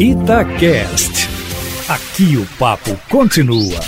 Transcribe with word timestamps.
Itacast. 0.00 1.28
Aqui 1.86 2.38
o 2.38 2.46
papo 2.58 2.98
continua. 3.10 3.78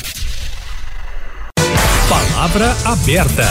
Palavra 2.06 2.76
aberta. 2.84 3.48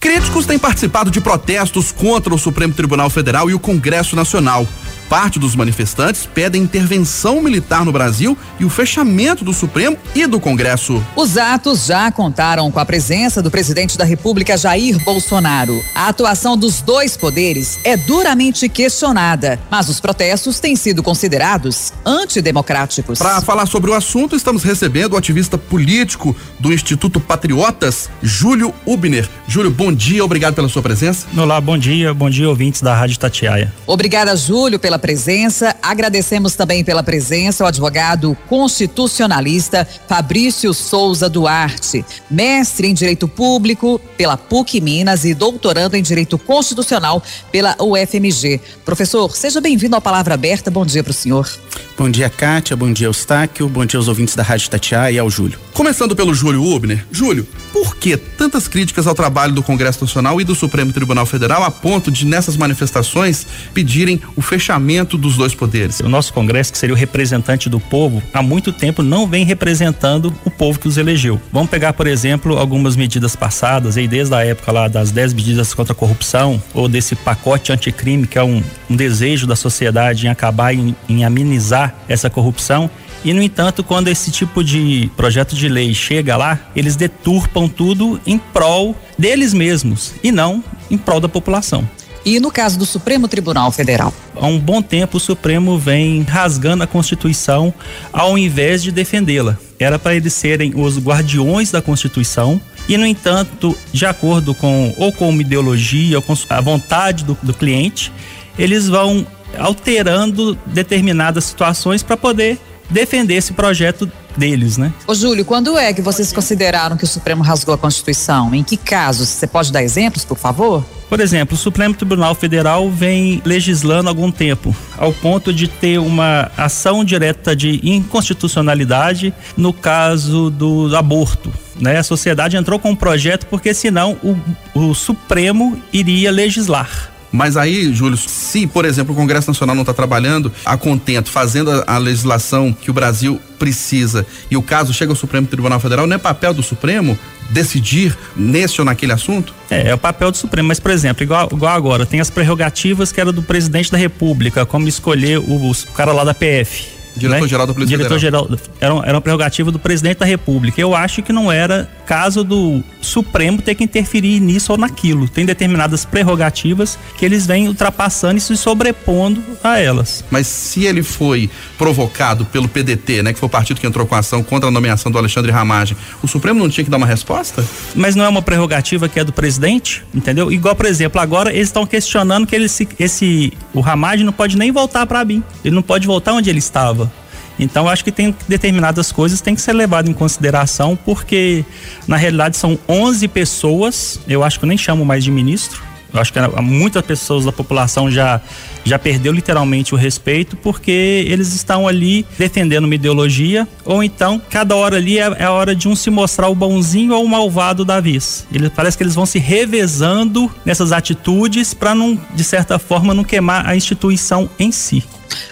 Críticos 0.00 0.44
têm 0.44 0.58
participado 0.58 1.08
de 1.08 1.20
protestos 1.20 1.92
contra 1.92 2.34
o 2.34 2.38
Supremo 2.38 2.74
Tribunal 2.74 3.08
Federal 3.10 3.48
e 3.48 3.54
o 3.54 3.60
Congresso 3.60 4.16
Nacional. 4.16 4.66
Parte 5.08 5.38
dos 5.38 5.56
manifestantes 5.56 6.26
pedem 6.26 6.62
intervenção 6.62 7.40
militar 7.40 7.82
no 7.82 7.90
Brasil 7.90 8.36
e 8.60 8.64
o 8.64 8.68
fechamento 8.68 9.42
do 9.42 9.54
Supremo 9.54 9.96
e 10.14 10.26
do 10.26 10.38
Congresso. 10.38 11.02
Os 11.16 11.38
atos 11.38 11.86
já 11.86 12.12
contaram 12.12 12.70
com 12.70 12.78
a 12.78 12.84
presença 12.84 13.42
do 13.42 13.50
presidente 13.50 13.96
da 13.96 14.04
República, 14.04 14.56
Jair 14.56 15.02
Bolsonaro. 15.02 15.82
A 15.94 16.08
atuação 16.08 16.58
dos 16.58 16.82
dois 16.82 17.16
poderes 17.16 17.78
é 17.84 17.96
duramente 17.96 18.68
questionada, 18.68 19.58
mas 19.70 19.88
os 19.88 19.98
protestos 19.98 20.60
têm 20.60 20.76
sido 20.76 21.02
considerados 21.02 21.90
antidemocráticos. 22.04 23.18
Para 23.18 23.40
falar 23.40 23.64
sobre 23.64 23.90
o 23.90 23.94
assunto, 23.94 24.36
estamos 24.36 24.62
recebendo 24.62 25.14
o 25.14 25.16
ativista 25.16 25.56
político 25.56 26.36
do 26.58 26.70
Instituto 26.70 27.18
Patriotas, 27.18 28.10
Júlio 28.22 28.74
Ubner. 28.84 29.26
Júlio, 29.46 29.70
bom 29.70 29.90
dia, 29.90 30.22
obrigado 30.22 30.54
pela 30.54 30.68
sua 30.68 30.82
presença. 30.82 31.26
Olá, 31.34 31.58
bom 31.62 31.78
dia, 31.78 32.12
bom 32.12 32.28
dia, 32.28 32.48
ouvintes 32.48 32.82
da 32.82 32.94
Rádio 32.94 33.18
Tatiaia. 33.18 33.72
Obrigada, 33.86 34.36
Júlio, 34.36 34.78
pela 34.78 34.97
presença. 34.98 35.74
Agradecemos 35.82 36.54
também 36.54 36.84
pela 36.84 37.02
presença 37.02 37.64
o 37.64 37.66
advogado 37.66 38.36
constitucionalista 38.48 39.86
Fabrício 40.06 40.74
Souza 40.74 41.28
Duarte, 41.28 42.04
mestre 42.30 42.88
em 42.88 42.94
Direito 42.94 43.28
Público 43.28 44.00
pela 44.16 44.36
PUC 44.36 44.80
Minas 44.80 45.24
e 45.24 45.34
doutorando 45.34 45.96
em 45.96 46.02
Direito 46.02 46.38
Constitucional 46.38 47.22
pela 47.52 47.76
UFMG. 47.80 48.60
Professor, 48.84 49.34
seja 49.36 49.60
bem-vindo 49.60 49.96
à 49.96 50.00
Palavra 50.00 50.34
Aberta. 50.34 50.70
Bom 50.70 50.84
dia 50.84 51.02
para 51.02 51.10
o 51.10 51.14
senhor. 51.14 51.48
Bom 51.96 52.08
dia, 52.08 52.30
Kátia. 52.30 52.76
Bom 52.76 52.92
dia, 52.92 53.06
Eustáquio. 53.08 53.68
Bom 53.68 53.84
dia 53.84 53.98
aos 53.98 54.08
ouvintes 54.08 54.34
da 54.34 54.42
Rádio 54.42 54.70
Tatiá 54.70 55.10
e 55.10 55.18
ao 55.18 55.28
Júlio. 55.28 55.58
Começando 55.74 56.14
pelo 56.14 56.34
Júlio 56.34 56.62
Ubner. 56.62 57.04
Júlio, 57.10 57.46
por 57.72 57.96
que 57.96 58.16
tantas 58.16 58.68
críticas 58.68 59.06
ao 59.06 59.14
trabalho 59.14 59.52
do 59.52 59.62
Congresso 59.62 60.04
Nacional 60.04 60.40
e 60.40 60.44
do 60.44 60.54
Supremo 60.54 60.92
Tribunal 60.92 61.26
Federal 61.26 61.62
a 61.62 61.70
ponto 61.70 62.10
de, 62.10 62.24
nessas 62.24 62.56
manifestações, 62.56 63.46
pedirem 63.74 64.20
o 64.36 64.42
fechamento 64.42 64.87
dos 65.18 65.36
dois 65.36 65.54
poderes? 65.54 66.00
O 66.00 66.08
nosso 66.08 66.32
Congresso, 66.32 66.72
que 66.72 66.78
seria 66.78 66.94
o 66.94 66.98
representante 66.98 67.68
do 67.68 67.78
povo, 67.78 68.22
há 68.32 68.42
muito 68.42 68.72
tempo 68.72 69.02
não 69.02 69.26
vem 69.26 69.44
representando 69.44 70.34
o 70.44 70.50
povo 70.50 70.78
que 70.78 70.88
os 70.88 70.96
elegeu. 70.96 71.40
Vamos 71.52 71.68
pegar, 71.68 71.92
por 71.92 72.06
exemplo, 72.06 72.56
algumas 72.56 72.96
medidas 72.96 73.36
passadas, 73.36 73.96
aí 73.98 74.08
desde 74.08 74.34
a 74.34 74.44
época 74.44 74.72
lá 74.72 74.88
das 74.88 75.10
10 75.10 75.34
medidas 75.34 75.74
contra 75.74 75.92
a 75.92 75.96
corrupção, 75.96 76.62
ou 76.72 76.88
desse 76.88 77.14
pacote 77.14 77.70
anticrime, 77.70 78.26
que 78.26 78.38
é 78.38 78.42
um, 78.42 78.62
um 78.88 78.96
desejo 78.96 79.46
da 79.46 79.54
sociedade 79.54 80.26
em 80.26 80.30
acabar, 80.30 80.72
em, 80.74 80.96
em 81.08 81.24
amenizar 81.24 81.94
essa 82.08 82.30
corrupção. 82.30 82.90
E, 83.24 83.34
no 83.34 83.42
entanto, 83.42 83.82
quando 83.82 84.08
esse 84.08 84.30
tipo 84.30 84.62
de 84.62 85.10
projeto 85.16 85.54
de 85.54 85.68
lei 85.68 85.92
chega 85.92 86.36
lá, 86.36 86.58
eles 86.74 86.96
deturpam 86.96 87.68
tudo 87.68 88.20
em 88.26 88.38
prol 88.38 88.96
deles 89.18 89.52
mesmos 89.52 90.14
e 90.22 90.30
não 90.30 90.62
em 90.90 90.96
prol 90.96 91.20
da 91.20 91.28
população. 91.28 91.86
E 92.28 92.38
no 92.38 92.50
caso 92.50 92.78
do 92.78 92.84
Supremo 92.84 93.26
Tribunal 93.26 93.72
Federal? 93.72 94.12
Há 94.36 94.46
um 94.46 94.58
bom 94.58 94.82
tempo 94.82 95.16
o 95.16 95.20
Supremo 95.20 95.78
vem 95.78 96.20
rasgando 96.24 96.82
a 96.82 96.86
Constituição 96.86 97.72
ao 98.12 98.36
invés 98.36 98.82
de 98.82 98.92
defendê-la. 98.92 99.56
Era 99.78 99.98
para 99.98 100.14
eles 100.14 100.34
serem 100.34 100.74
os 100.76 100.98
guardiões 100.98 101.70
da 101.70 101.80
Constituição 101.80 102.60
e, 102.86 102.98
no 102.98 103.06
entanto, 103.06 103.74
de 103.94 104.04
acordo 104.04 104.54
com 104.54 104.94
ou 104.98 105.10
com 105.10 105.30
uma 105.30 105.40
ideologia 105.40 106.18
ou 106.18 106.22
com 106.22 106.34
a 106.50 106.60
vontade 106.60 107.24
do, 107.24 107.32
do 107.42 107.54
cliente, 107.54 108.12
eles 108.58 108.88
vão 108.88 109.26
alterando 109.58 110.54
determinadas 110.66 111.44
situações 111.44 112.02
para 112.02 112.18
poder 112.18 112.58
defender 112.90 113.36
esse 113.36 113.54
projeto 113.54 114.06
deles, 114.38 114.78
né? 114.78 114.92
Ô 115.06 115.14
Júlio, 115.14 115.44
quando 115.44 115.76
é 115.76 115.92
que 115.92 116.00
vocês 116.00 116.32
consideraram 116.32 116.96
que 116.96 117.04
o 117.04 117.08
Supremo 117.08 117.42
rasgou 117.42 117.74
a 117.74 117.78
Constituição? 117.78 118.54
Em 118.54 118.62
que 118.62 118.76
casos? 118.76 119.28
Você 119.28 119.46
pode 119.46 119.72
dar 119.72 119.82
exemplos, 119.82 120.24
por 120.24 120.38
favor? 120.38 120.84
Por 121.08 121.20
exemplo, 121.20 121.54
o 121.54 121.58
Supremo 121.58 121.94
Tribunal 121.94 122.34
Federal 122.34 122.90
vem 122.90 123.40
legislando 123.44 124.08
há 124.08 124.10
algum 124.10 124.30
tempo, 124.30 124.76
ao 124.96 125.12
ponto 125.12 125.52
de 125.52 125.66
ter 125.66 125.98
uma 125.98 126.50
ação 126.56 127.02
direta 127.02 127.56
de 127.56 127.80
inconstitucionalidade 127.82 129.32
no 129.56 129.72
caso 129.72 130.50
do 130.50 130.94
aborto. 130.94 131.52
Né? 131.80 131.98
A 131.98 132.02
sociedade 132.02 132.56
entrou 132.56 132.78
com 132.78 132.90
um 132.90 132.96
projeto 132.96 133.46
porque 133.46 133.72
senão 133.72 134.18
o, 134.22 134.36
o 134.74 134.94
Supremo 134.94 135.80
iria 135.92 136.30
legislar. 136.30 137.10
Mas 137.30 137.56
aí, 137.56 137.92
Júlio, 137.92 138.16
se, 138.16 138.66
por 138.66 138.84
exemplo, 138.84 139.12
o 139.12 139.16
Congresso 139.16 139.48
Nacional 139.50 139.74
não 139.74 139.82
está 139.82 139.92
trabalhando 139.92 140.52
a 140.64 140.76
contento, 140.76 141.30
fazendo 141.30 141.70
a, 141.70 141.84
a, 141.86 141.98
legislação 141.98 142.72
que 142.72 142.90
o 142.90 142.94
Brasil 142.94 143.40
precisa, 143.58 144.26
e 144.50 144.56
o 144.56 144.62
caso 144.62 144.94
chega 144.94 145.12
ao 145.12 145.16
Supremo 145.16 145.46
Tribunal 145.46 145.80
Federal, 145.80 146.06
não 146.06 146.14
é 146.14 146.18
papel 146.18 146.54
do 146.54 146.62
Supremo 146.62 147.18
decidir 147.50 148.16
nesse 148.36 148.80
ou 148.80 148.84
naquele 148.84 149.12
assunto? 149.12 149.54
É, 149.70 149.88
é 149.88 149.94
o 149.94 149.98
papel 149.98 150.30
do 150.30 150.36
Supremo, 150.36 150.68
mas, 150.68 150.80
por 150.80 150.90
exemplo, 150.90 151.22
igual, 151.22 151.48
igual 151.52 151.74
agora, 151.74 152.06
tem 152.06 152.20
as 152.20 152.30
prerrogativas 152.30 153.12
que 153.12 153.20
era 153.20 153.32
do 153.32 153.42
presidente 153.42 153.90
da 153.90 153.98
República, 153.98 154.64
como 154.64 154.88
escolher 154.88 155.38
o, 155.38 155.70
o 155.70 155.92
cara 155.94 156.12
lá 156.12 156.24
da 156.24 156.34
PF 156.34 156.98
Diretor-geral 157.18 157.66
né? 157.66 157.68
da 157.68 157.74
Polícia 157.74 157.96
Diretor-geral 157.96 158.48
era, 158.80 158.94
era 159.04 159.14
uma 159.14 159.20
prerrogativa 159.20 159.70
do 159.70 159.78
presidente 159.78 160.18
da 160.18 160.26
República. 160.26 160.80
Eu 160.80 160.94
acho 160.94 161.22
que 161.22 161.32
não 161.32 161.50
era 161.50 161.88
caso 162.08 162.42
do 162.42 162.82
Supremo 163.02 163.60
ter 163.60 163.74
que 163.74 163.84
interferir 163.84 164.40
nisso 164.40 164.72
ou 164.72 164.78
naquilo. 164.78 165.28
Tem 165.28 165.44
determinadas 165.44 166.06
prerrogativas 166.06 166.98
que 167.18 167.24
eles 167.24 167.46
vêm 167.46 167.68
ultrapassando 167.68 168.38
e 168.38 168.40
se 168.40 168.56
sobrepondo 168.56 169.42
a 169.62 169.78
elas. 169.78 170.24
Mas 170.30 170.46
se 170.46 170.86
ele 170.86 171.02
foi 171.02 171.50
provocado 171.76 172.46
pelo 172.46 172.66
PDT, 172.66 173.22
né, 173.22 173.34
que 173.34 173.38
foi 173.38 173.46
o 173.46 173.50
partido 173.50 173.78
que 173.78 173.86
entrou 173.86 174.06
com 174.06 174.14
a 174.14 174.20
ação 174.20 174.42
contra 174.42 174.70
a 174.70 174.72
nomeação 174.72 175.12
do 175.12 175.18
Alexandre 175.18 175.52
Ramagem, 175.52 175.98
o 176.22 176.26
Supremo 176.26 176.58
não 176.58 176.70
tinha 176.70 176.82
que 176.82 176.90
dar 176.90 176.96
uma 176.96 177.06
resposta? 177.06 177.62
Mas 177.94 178.16
não 178.16 178.24
é 178.24 178.28
uma 178.28 178.40
prerrogativa 178.40 179.06
que 179.06 179.20
é 179.20 179.24
do 179.24 179.32
presidente, 179.32 180.02
entendeu? 180.14 180.50
Igual, 180.50 180.74
por 180.74 180.86
exemplo, 180.86 181.20
agora 181.20 181.52
eles 181.52 181.68
estão 181.68 181.84
questionando 181.84 182.46
que 182.46 182.56
ele, 182.56 182.68
esse 182.98 183.52
o 183.74 183.80
Ramagem 183.80 184.24
não 184.24 184.32
pode 184.32 184.56
nem 184.56 184.72
voltar 184.72 185.04
para 185.06 185.22
BIM. 185.22 185.42
Ele 185.62 185.74
não 185.74 185.82
pode 185.82 186.06
voltar 186.06 186.32
onde 186.32 186.48
ele 186.48 186.58
estava. 186.58 187.12
Então 187.58 187.88
acho 187.88 188.04
que 188.04 188.12
tem 188.12 188.34
determinadas 188.46 189.10
coisas 189.10 189.40
tem 189.40 189.54
que 189.54 189.60
ser 189.60 189.72
levado 189.72 190.08
em 190.08 190.12
consideração 190.12 190.96
porque 191.04 191.64
na 192.06 192.16
realidade 192.16 192.56
são 192.56 192.78
11 192.88 193.26
pessoas, 193.28 194.20
eu 194.28 194.44
acho 194.44 194.58
que 194.58 194.64
eu 194.64 194.68
nem 194.68 194.78
chamo 194.78 195.04
mais 195.04 195.24
de 195.24 195.30
ministro. 195.30 195.88
Eu 196.12 196.20
acho 196.20 196.32
que 196.32 196.40
muitas 196.62 197.04
pessoas 197.04 197.44
da 197.44 197.52
população 197.52 198.10
já 198.10 198.40
já 198.82 198.98
perdeu 198.98 199.32
literalmente 199.32 199.94
o 199.94 199.98
respeito 199.98 200.56
porque 200.56 201.26
eles 201.28 201.54
estão 201.54 201.86
ali 201.86 202.24
defendendo 202.38 202.84
uma 202.84 202.94
ideologia 202.94 203.68
ou 203.84 204.02
então 204.02 204.40
cada 204.48 204.74
hora 204.74 204.96
ali 204.96 205.18
é, 205.18 205.24
é 205.38 205.44
a 205.44 205.52
hora 205.52 205.74
de 205.74 205.86
um 205.86 205.94
se 205.94 206.08
mostrar 206.08 206.48
o 206.48 206.54
bonzinho 206.54 207.12
ou 207.14 207.22
o 207.22 207.28
malvado 207.28 207.84
da 207.84 208.00
vez. 208.00 208.46
Ele 208.50 208.70
parece 208.70 208.96
que 208.96 209.02
eles 209.02 209.14
vão 209.14 209.26
se 209.26 209.38
revezando 209.38 210.50
nessas 210.64 210.90
atitudes 210.90 211.74
para 211.74 211.94
não 211.94 212.18
de 212.34 212.44
certa 212.44 212.78
forma 212.78 213.12
não 213.12 213.24
queimar 213.24 213.68
a 213.68 213.76
instituição 213.76 214.48
em 214.58 214.72
si. 214.72 215.04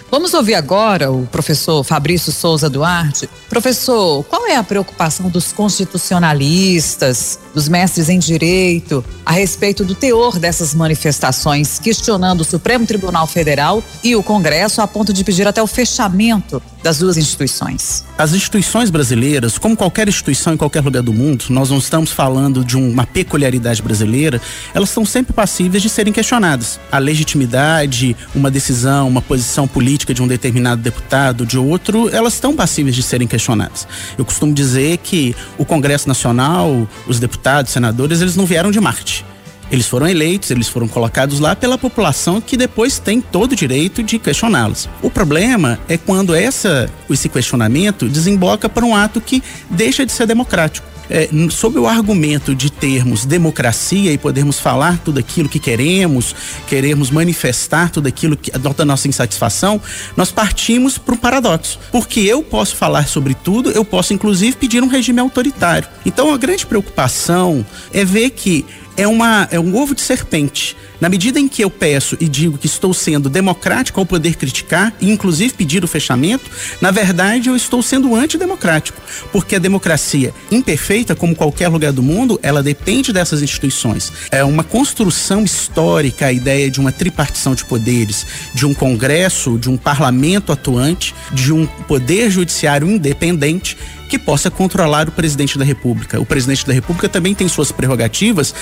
Vamos 0.09 0.33
ouvir 0.33 0.55
agora 0.55 1.11
o 1.11 1.27
professor 1.27 1.83
Fabrício 1.83 2.31
Souza 2.31 2.69
Duarte. 2.69 3.29
Professor, 3.49 4.23
qual 4.23 4.47
é 4.47 4.55
a 4.55 4.63
preocupação 4.63 5.29
dos 5.29 5.51
constitucionalistas, 5.51 7.39
dos 7.53 7.67
mestres 7.67 8.07
em 8.07 8.17
direito, 8.17 9.03
a 9.25 9.31
respeito 9.31 9.83
do 9.83 9.93
teor 9.93 10.39
dessas 10.39 10.73
manifestações, 10.73 11.79
questionando 11.79 12.41
o 12.41 12.45
Supremo 12.45 12.85
Tribunal 12.85 13.27
Federal 13.27 13.83
e 14.03 14.15
o 14.15 14.23
Congresso 14.23 14.81
a 14.81 14.87
ponto 14.87 15.11
de 15.11 15.23
pedir 15.23 15.47
até 15.47 15.61
o 15.61 15.67
fechamento 15.67 16.61
das 16.87 16.99
duas 16.99 17.17
instituições? 17.17 18.05
As 18.17 18.31
instituições 18.31 18.89
brasileiras, 18.89 19.57
como 19.57 19.75
qualquer 19.75 20.07
instituição 20.07 20.53
em 20.53 20.57
qualquer 20.57 20.81
lugar 20.81 21.03
do 21.03 21.11
mundo, 21.11 21.43
nós 21.49 21.69
não 21.69 21.79
estamos 21.79 22.11
falando 22.11 22.63
de 22.63 22.77
uma 22.77 23.05
peculiaridade 23.05 23.81
brasileira, 23.81 24.39
elas 24.73 24.87
estão 24.87 25.05
sempre 25.05 25.33
passíveis 25.33 25.83
de 25.83 25.89
serem 25.89 26.13
questionadas. 26.13 26.79
A 26.89 26.97
legitimidade, 26.97 28.15
uma 28.33 28.49
decisão, 28.49 29.05
uma 29.05 29.21
posição 29.21 29.67
política 29.67 30.13
de 30.13 30.23
um 30.23 30.27
determinado 30.27 30.81
deputado, 30.81 31.45
de 31.45 31.57
outro, 31.57 32.07
elas 32.07 32.35
estão 32.35 32.55
passíveis 32.55 32.95
de 32.95 33.03
serem 33.03 33.27
questionadas. 33.27 33.85
Eu 34.17 34.23
costumo 34.23 34.53
dizer 34.53 34.95
que 34.99 35.35
o 35.57 35.65
Congresso 35.65 36.07
Nacional, 36.07 36.87
os 37.05 37.19
deputados, 37.19 37.73
senadores, 37.73 38.21
eles 38.21 38.37
não 38.37 38.45
vieram 38.45 38.71
de 38.71 38.79
Marte. 38.79 39.25
Eles 39.71 39.87
foram 39.87 40.07
eleitos, 40.07 40.51
eles 40.51 40.67
foram 40.67 40.87
colocados 40.87 41.39
lá 41.39 41.55
pela 41.55 41.77
população 41.77 42.39
que 42.39 42.55
depois 42.55 42.99
tem 42.99 43.19
todo 43.19 43.51
o 43.51 43.55
direito 43.55 44.01
de 44.01 44.17
questioná-los. 44.17 44.89
O 45.01 45.09
problema 45.09 45.79
é 45.87 45.97
quando 45.97 46.33
essa, 46.33 46.89
esse 47.09 47.27
questionamento 47.27 48.07
desemboca 48.07 48.69
para 48.69 48.85
um 48.85 48.95
ato 48.95 49.19
que 49.19 49.43
deixa 49.69 50.05
de 50.05 50.11
ser 50.11 50.25
democrático. 50.25 50.87
É, 51.09 51.29
sob 51.49 51.79
o 51.79 51.87
argumento 51.87 52.53
de 52.53 52.69
termos 52.69 53.25
democracia 53.25 54.11
e 54.11 54.17
podermos 54.17 54.59
falar 54.59 54.99
tudo 54.99 55.19
aquilo 55.19 55.47
que 55.47 55.57
queremos, 55.57 56.35
queremos 56.67 57.09
manifestar 57.09 57.89
tudo 57.89 58.07
aquilo 58.07 58.35
que 58.35 58.51
da 58.51 58.83
nossa 58.83 59.07
insatisfação, 59.07 59.79
nós 60.17 60.31
partimos 60.31 60.97
para 60.97 61.15
um 61.15 61.17
paradoxo. 61.17 61.79
Porque 61.91 62.19
eu 62.19 62.43
posso 62.43 62.75
falar 62.75 63.07
sobre 63.07 63.33
tudo, 63.33 63.71
eu 63.71 63.85
posso 63.85 64.13
inclusive 64.13 64.57
pedir 64.57 64.83
um 64.83 64.87
regime 64.87 65.21
autoritário. 65.21 65.87
Então 66.05 66.33
a 66.33 66.37
grande 66.37 66.65
preocupação 66.65 67.65
é 67.93 68.03
ver 68.03 68.31
que 68.31 68.65
é, 68.97 69.07
uma, 69.07 69.47
é 69.51 69.59
um 69.59 69.75
ovo 69.77 69.95
de 69.95 70.01
serpente. 70.01 70.75
Na 70.99 71.09
medida 71.09 71.39
em 71.39 71.47
que 71.47 71.63
eu 71.63 71.69
peço 71.69 72.17
e 72.19 72.27
digo 72.27 72.57
que 72.57 72.65
estou 72.65 72.93
sendo 72.93 73.29
democrático 73.29 73.99
ao 73.99 74.05
poder 74.05 74.35
criticar 74.35 74.93
e 74.99 75.11
inclusive 75.11 75.53
pedir 75.53 75.83
o 75.83 75.87
fechamento, 75.87 76.49
na 76.81 76.89
verdade 76.89 77.49
eu 77.49 77.55
estou 77.55 77.83
sendo 77.83 78.15
antidemocrático, 78.15 78.99
porque 79.31 79.55
a 79.55 79.59
democracia 79.59 80.33
imperfeita, 80.51 81.15
como 81.15 81.35
qualquer 81.35 81.67
lugar 81.67 81.91
do 81.91 82.01
mundo, 82.01 82.39
ela 82.41 82.63
depende 82.63 83.13
dessas 83.13 83.41
instituições. 83.43 84.11
É 84.31 84.43
uma 84.43 84.63
construção 84.63 85.43
histórica 85.43 86.27
a 86.27 86.33
ideia 86.33 86.69
de 86.69 86.79
uma 86.79 86.91
tripartição 86.91 87.53
de 87.53 87.63
poderes, 87.63 88.25
de 88.53 88.65
um 88.65 88.73
congresso, 88.73 89.57
de 89.57 89.69
um 89.69 89.77
parlamento 89.77 90.51
atuante, 90.51 91.13
de 91.31 91.53
um 91.53 91.65
poder 91.65 92.31
judiciário 92.31 92.89
independente 92.89 93.77
que 94.09 94.17
possa 94.17 94.49
controlar 94.49 95.09
o 95.09 95.11
presidente 95.11 95.57
da 95.57 95.65
República. 95.65 96.19
O 96.19 96.25
presidente 96.25 96.65
da 96.65 96.73
República 96.73 97.09
também 97.09 97.35
tem 97.35 97.47
suas 97.47 97.71
prerrogativas 97.71 98.53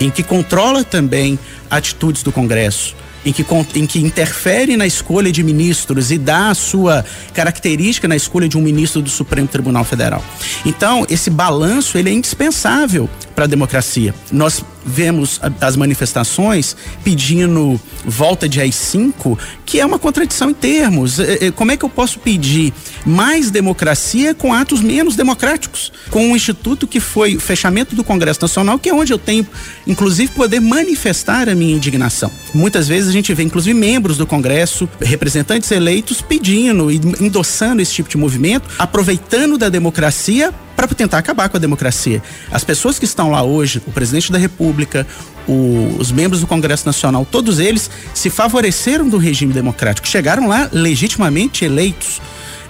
em 0.00 0.10
que 0.10 0.22
controla 0.22 0.82
também 0.82 1.38
atitudes 1.70 2.22
do 2.22 2.32
Congresso 2.32 2.96
em 3.24 3.32
que, 3.32 3.44
em 3.74 3.86
que 3.86 3.98
interfere 4.00 4.76
na 4.76 4.86
escolha 4.86 5.30
de 5.30 5.42
ministros 5.42 6.10
e 6.10 6.18
dá 6.18 6.50
a 6.50 6.54
sua 6.54 7.04
característica 7.34 8.08
na 8.08 8.16
escolha 8.16 8.48
de 8.48 8.56
um 8.56 8.62
ministro 8.62 9.02
do 9.02 9.10
Supremo 9.10 9.48
Tribunal 9.48 9.84
Federal. 9.84 10.24
Então, 10.64 11.06
esse 11.08 11.30
balanço 11.30 11.98
ele 11.98 12.10
é 12.10 12.12
indispensável 12.12 13.08
para 13.34 13.44
a 13.44 13.48
democracia. 13.48 14.14
Nós 14.32 14.64
vemos 14.84 15.40
as 15.60 15.76
manifestações 15.76 16.76
pedindo 17.04 17.80
volta 18.04 18.48
de 18.48 18.60
AI-5, 18.60 19.38
que 19.64 19.80
é 19.80 19.86
uma 19.86 19.98
contradição 19.98 20.50
em 20.50 20.54
termos. 20.54 21.18
É, 21.18 21.46
é, 21.46 21.50
como 21.50 21.70
é 21.70 21.76
que 21.76 21.84
eu 21.84 21.88
posso 21.88 22.18
pedir 22.18 22.72
mais 23.04 23.50
democracia 23.50 24.34
com 24.34 24.52
atos 24.52 24.80
menos 24.80 25.16
democráticos? 25.16 25.92
Com 26.10 26.28
um 26.28 26.36
instituto 26.36 26.86
que 26.86 27.00
foi 27.00 27.36
o 27.36 27.40
fechamento 27.40 27.94
do 27.94 28.02
Congresso 28.02 28.40
Nacional, 28.42 28.78
que 28.78 28.88
é 28.88 28.94
onde 28.94 29.12
eu 29.12 29.18
tenho, 29.18 29.46
inclusive, 29.86 30.32
poder 30.32 30.60
manifestar 30.60 31.48
a 31.48 31.54
minha 31.54 31.74
indignação. 31.74 32.30
Muitas 32.54 32.88
vezes 32.88 33.08
a 33.08 33.12
gente 33.12 33.32
vê, 33.34 33.42
inclusive, 33.42 33.78
membros 33.78 34.16
do 34.16 34.26
Congresso, 34.26 34.88
representantes 35.00 35.70
eleitos, 35.70 36.20
pedindo 36.20 36.90
e 36.90 36.96
endossando 37.20 37.82
esse 37.82 37.92
tipo 37.92 38.08
de 38.08 38.16
movimento, 38.16 38.68
aproveitando 38.78 39.56
da 39.56 39.68
democracia 39.68 40.52
para 40.86 40.96
tentar 40.96 41.18
acabar 41.18 41.48
com 41.48 41.56
a 41.56 41.60
democracia. 41.60 42.22
As 42.50 42.64
pessoas 42.64 42.98
que 42.98 43.04
estão 43.04 43.30
lá 43.30 43.42
hoje, 43.42 43.82
o 43.86 43.92
presidente 43.92 44.30
da 44.30 44.38
República, 44.38 45.06
o, 45.46 45.96
os 45.98 46.12
membros 46.12 46.40
do 46.40 46.46
Congresso 46.46 46.86
Nacional, 46.86 47.26
todos 47.28 47.58
eles 47.58 47.90
se 48.14 48.30
favoreceram 48.30 49.08
do 49.08 49.18
regime 49.18 49.52
democrático, 49.52 50.06
chegaram 50.06 50.48
lá 50.48 50.68
legitimamente 50.72 51.64
eleitos 51.64 52.20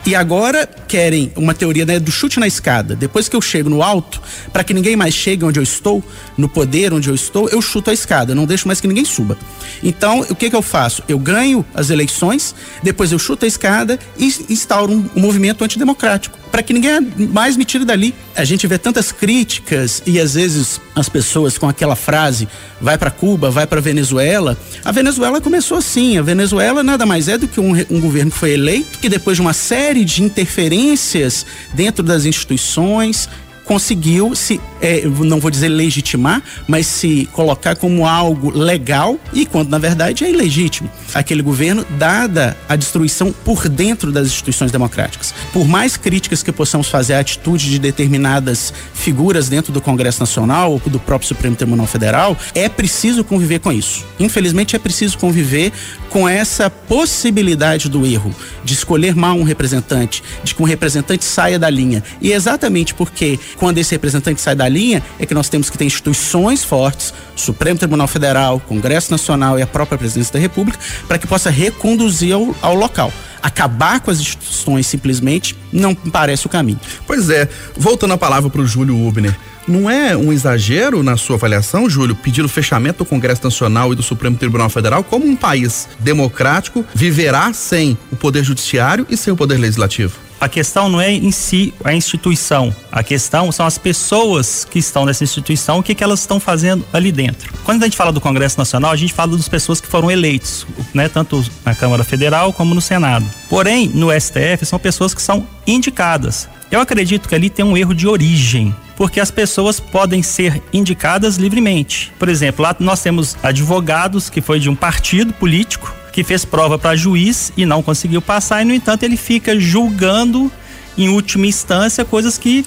e 0.05 0.15
agora 0.15 0.69
querem 0.89 1.33
uma 1.37 1.55
teoria 1.55 1.85
né, 1.85 1.99
do 1.99 2.11
chute 2.11 2.41
na 2.41 2.47
escada. 2.47 2.97
Depois 2.97 3.29
que 3.29 3.37
eu 3.37 3.41
chego 3.41 3.69
no 3.69 3.83
alto, 3.83 4.21
para 4.53 4.65
que 4.65 4.75
ninguém 4.75 4.97
mais 4.97 5.15
chegue 5.15 5.45
onde 5.45 5.59
eu 5.59 5.63
estou, 5.63 6.03
no 6.37 6.49
poder 6.49 6.93
onde 6.93 7.09
eu 7.09 7.15
estou, 7.15 7.49
eu 7.49 7.61
chuto 7.61 7.91
a 7.91 7.93
escada, 7.93 8.35
não 8.35 8.47
deixo 8.47 8.67
mais 8.67 8.81
que 8.81 8.89
ninguém 8.89 9.05
suba. 9.05 9.37
Então, 9.83 10.21
o 10.29 10.35
que, 10.35 10.51
que 10.51 10.57
eu 10.57 10.63
faço? 10.63 11.03
Eu 11.09 11.19
ganho 11.19 11.65
as 11.75 11.91
eleições, 11.91 12.55
depois 12.83 13.13
eu 13.13 13.19
chuto 13.19 13.45
a 13.45 13.49
escada 13.49 13.99
e 14.19 14.27
instauro 14.49 14.93
um, 14.93 15.09
um 15.15 15.21
movimento 15.21 15.63
antidemocrático 15.63 16.41
para 16.51 16.63
que 16.63 16.73
ninguém 16.73 17.01
mais 17.17 17.57
me 17.57 17.65
tire 17.65 17.85
dali. 17.85 18.15
A 18.35 18.45
gente 18.45 18.67
vê 18.67 18.79
tantas 18.79 19.13
críticas 19.13 20.03
e 20.07 20.19
às 20.19 20.35
vezes 20.35 20.81
as 20.95 21.09
pessoas 21.09 21.57
com 21.57 21.69
aquela 21.69 21.95
frase 21.95 22.49
vai 22.81 22.99
para 22.99 23.11
Cuba, 23.11 23.51
vai 23.51 23.67
para 23.67 23.81
Venezuela. 23.81 24.57
A 24.85 24.91
Venezuela 24.91 25.41
começou 25.41 25.79
assim. 25.79 26.19
A 26.19 26.23
Venezuela 26.23 26.83
nada 26.83 27.07
mais 27.07 27.29
é 27.29 27.39
do 27.39 27.47
que 27.47 27.61
um, 27.61 27.73
um 27.91 28.01
governo 28.01 28.31
que 28.31 28.39
foi 28.39 28.53
eleito, 28.53 28.99
que 28.99 29.09
depois 29.09 29.37
de 29.37 29.41
uma 29.41 29.53
série 29.53 29.90
de 29.95 30.23
interferências 30.23 31.45
dentro 31.75 32.03
das 32.03 32.25
instituições, 32.25 33.29
conseguiu 33.71 34.35
se, 34.35 34.61
é, 34.83 35.03
não 35.07 35.39
vou 35.39 35.49
dizer 35.49 35.69
legitimar, 35.69 36.43
mas 36.67 36.89
se 36.89 37.29
colocar 37.33 37.77
como 37.77 38.05
algo 38.05 38.51
legal 38.51 39.17
e 39.33 39.47
quando 39.47 39.69
na 39.69 39.79
verdade 39.79 40.25
é 40.25 40.31
ilegítimo. 40.31 40.91
Aquele 41.15 41.41
governo, 41.41 41.87
dada 41.97 42.57
a 42.69 42.75
destruição 42.75 43.33
por 43.33 43.69
dentro 43.69 44.11
das 44.11 44.27
instituições 44.27 44.73
democráticas. 44.73 45.33
Por 45.53 45.69
mais 45.69 45.97
críticas 45.97 46.43
que 46.43 46.51
possamos 46.51 46.89
fazer 46.89 47.15
à 47.15 47.21
atitude 47.21 47.71
de 47.71 47.79
determinadas 47.79 48.75
figuras 48.93 49.49
dentro 49.49 49.73
do 49.73 49.81
Congresso 49.81 50.19
Nacional 50.19 50.73
ou 50.73 50.81
do 50.91 50.99
próprio 50.99 51.29
Supremo 51.29 51.55
Tribunal 51.55 51.87
Federal, 51.87 52.37
é 52.57 52.69
preciso 52.69 53.23
conviver 53.23 53.61
com 53.61 53.71
isso. 53.71 54.05
Infelizmente 54.19 54.75
é 54.75 54.81
preciso 54.81 55.17
conviver 55.17 55.73
com 56.09 56.29
essa 56.29 56.69
possibilidade 56.69 57.89
do 57.89 58.05
erro, 58.05 58.35
de 58.65 58.75
escolher 58.75 59.15
mal 59.15 59.37
um 59.37 59.45
representante, 59.45 60.25
de 60.43 60.57
que 60.57 60.61
um 60.61 60.67
representante 60.67 61.25
saia 61.25 61.57
da 61.57 61.71
linha. 61.71 62.03
E 62.21 62.33
exatamente 62.33 62.93
porque 62.95 63.39
quando 63.61 63.77
esse 63.77 63.95
representante 63.95 64.41
sai 64.41 64.55
da 64.55 64.67
linha, 64.67 65.03
é 65.19 65.27
que 65.27 65.35
nós 65.35 65.51
temos 65.51 65.69
que 65.69 65.77
ter 65.77 65.85
instituições 65.85 66.65
fortes, 66.65 67.13
Supremo 67.37 67.79
Tribunal 67.79 68.09
Federal, 68.09 68.59
Congresso 68.59 69.11
Nacional 69.11 69.59
e 69.59 69.63
a 69.63 69.67
própria 69.67 69.99
Presidência 69.99 70.33
da 70.33 70.39
República, 70.39 70.79
para 71.07 71.19
que 71.19 71.27
possa 71.27 71.51
reconduzir 71.51 72.35
ao, 72.35 72.57
ao 72.63 72.75
local 72.75 73.13
acabar 73.43 74.01
com 74.01 74.11
as 74.11 74.21
instituições 74.21 74.87
simplesmente 74.87 75.57
não 75.73 75.95
parece 75.95 76.45
o 76.45 76.49
caminho. 76.49 76.79
Pois 77.07 77.31
é, 77.31 77.49
voltando 77.75 78.13
a 78.13 78.19
palavra 78.19 78.51
para 78.51 78.61
o 78.61 78.67
Júlio 78.67 78.95
Ubner, 79.07 79.35
não 79.67 79.89
é 79.89 80.17
um 80.17 80.33
exagero 80.33 81.03
na 81.03 81.17
sua 81.17 81.37
avaliação, 81.37 81.89
Júlio, 81.89 82.15
pedir 82.15 82.45
o 82.45 82.49
fechamento 82.49 82.99
do 82.99 83.05
Congresso 83.07 83.43
Nacional 83.45 83.93
e 83.93 83.97
do 83.97 84.03
Supremo 84.03 84.37
Tribunal 84.37 84.69
Federal 84.69 85.03
como 85.03 85.27
um 85.27 85.37
país 85.37 85.89
democrático 85.99 86.85
viverá 86.95 87.53
sem 87.53 87.97
o 88.11 88.17
poder 88.17 88.45
judiciário 88.45 89.07
e 89.09 89.17
sem 89.17 89.33
o 89.33 89.37
poder 89.37 89.57
legislativo? 89.57 90.30
A 90.41 90.49
questão 90.49 90.89
não 90.89 91.01
é 91.01 91.13
em 91.13 91.31
si 91.31 91.75
a 91.85 91.93
instituição, 91.93 92.75
a 92.91 93.03
questão 93.03 93.53
são 93.53 93.67
as 93.67 93.77
pessoas 93.77 94.65
que 94.65 94.79
estão 94.79 95.05
nessa 95.05 95.23
instituição, 95.23 95.79
o 95.79 95.83
que, 95.83 95.95
que 95.95 96.03
elas 96.03 96.21
estão 96.21 96.41
fazendo 96.41 96.85
ali 96.93 97.13
dentro. 97.13 97.53
Quando 97.63 97.83
a 97.83 97.87
gente 97.87 97.97
fala 97.97 98.11
do 98.11 98.21
Congresso 98.21 98.59
Nacional, 98.59 98.91
a 98.91 98.97
gente 98.97 99.13
fala 99.13 99.37
das 99.37 99.49
pessoas 99.49 99.81
que 99.81 99.87
foram 99.87 100.11
eleitos, 100.11 100.67
né, 100.95 101.09
tanto 101.09 101.45
na 101.65 101.75
Câmara 101.75 102.03
Federal 102.03 102.53
como 102.53 102.75
no 102.75 102.81
Senado. 102.81 103.27
Porém, 103.49 103.89
no 103.89 104.09
STF 104.11 104.65
são 104.65 104.79
pessoas 104.79 105.13
que 105.13 105.21
são 105.21 105.47
indicadas. 105.67 106.49
Eu 106.71 106.81
acredito 106.81 107.29
que 107.29 107.35
ali 107.35 107.51
tem 107.51 107.65
um 107.65 107.77
erro 107.77 107.95
de 107.95 108.09
origem 108.09 108.75
porque 108.97 109.19
as 109.19 109.31
pessoas 109.31 109.81
podem 109.81 110.23
ser 110.23 110.63
indicadas 110.75 111.37
livremente. 111.37 112.13
Por 112.19 112.29
exemplo, 112.29 112.63
lá 112.63 112.77
nós 112.79 113.03
temos 113.03 113.35
advogados 113.43 114.29
que 114.29 114.43
foi 114.43 114.61
de 114.61 114.69
um 114.69 114.77
partido 114.77 115.33
político 115.33 116.00
que 116.21 116.25
fez 116.25 116.45
prova 116.45 116.79
para 116.79 116.95
juiz 116.95 117.51
e 117.57 117.65
não 117.65 117.83
conseguiu 117.83 118.21
passar, 118.21 118.61
e 118.61 118.65
no 118.67 118.75
entanto 118.75 119.05
ele 119.05 119.17
fica 119.17 119.59
julgando 119.59 120.53
em 120.99 121.09
última 121.09 121.47
instância 121.47 122.05
coisas 122.05 122.37
que 122.37 122.67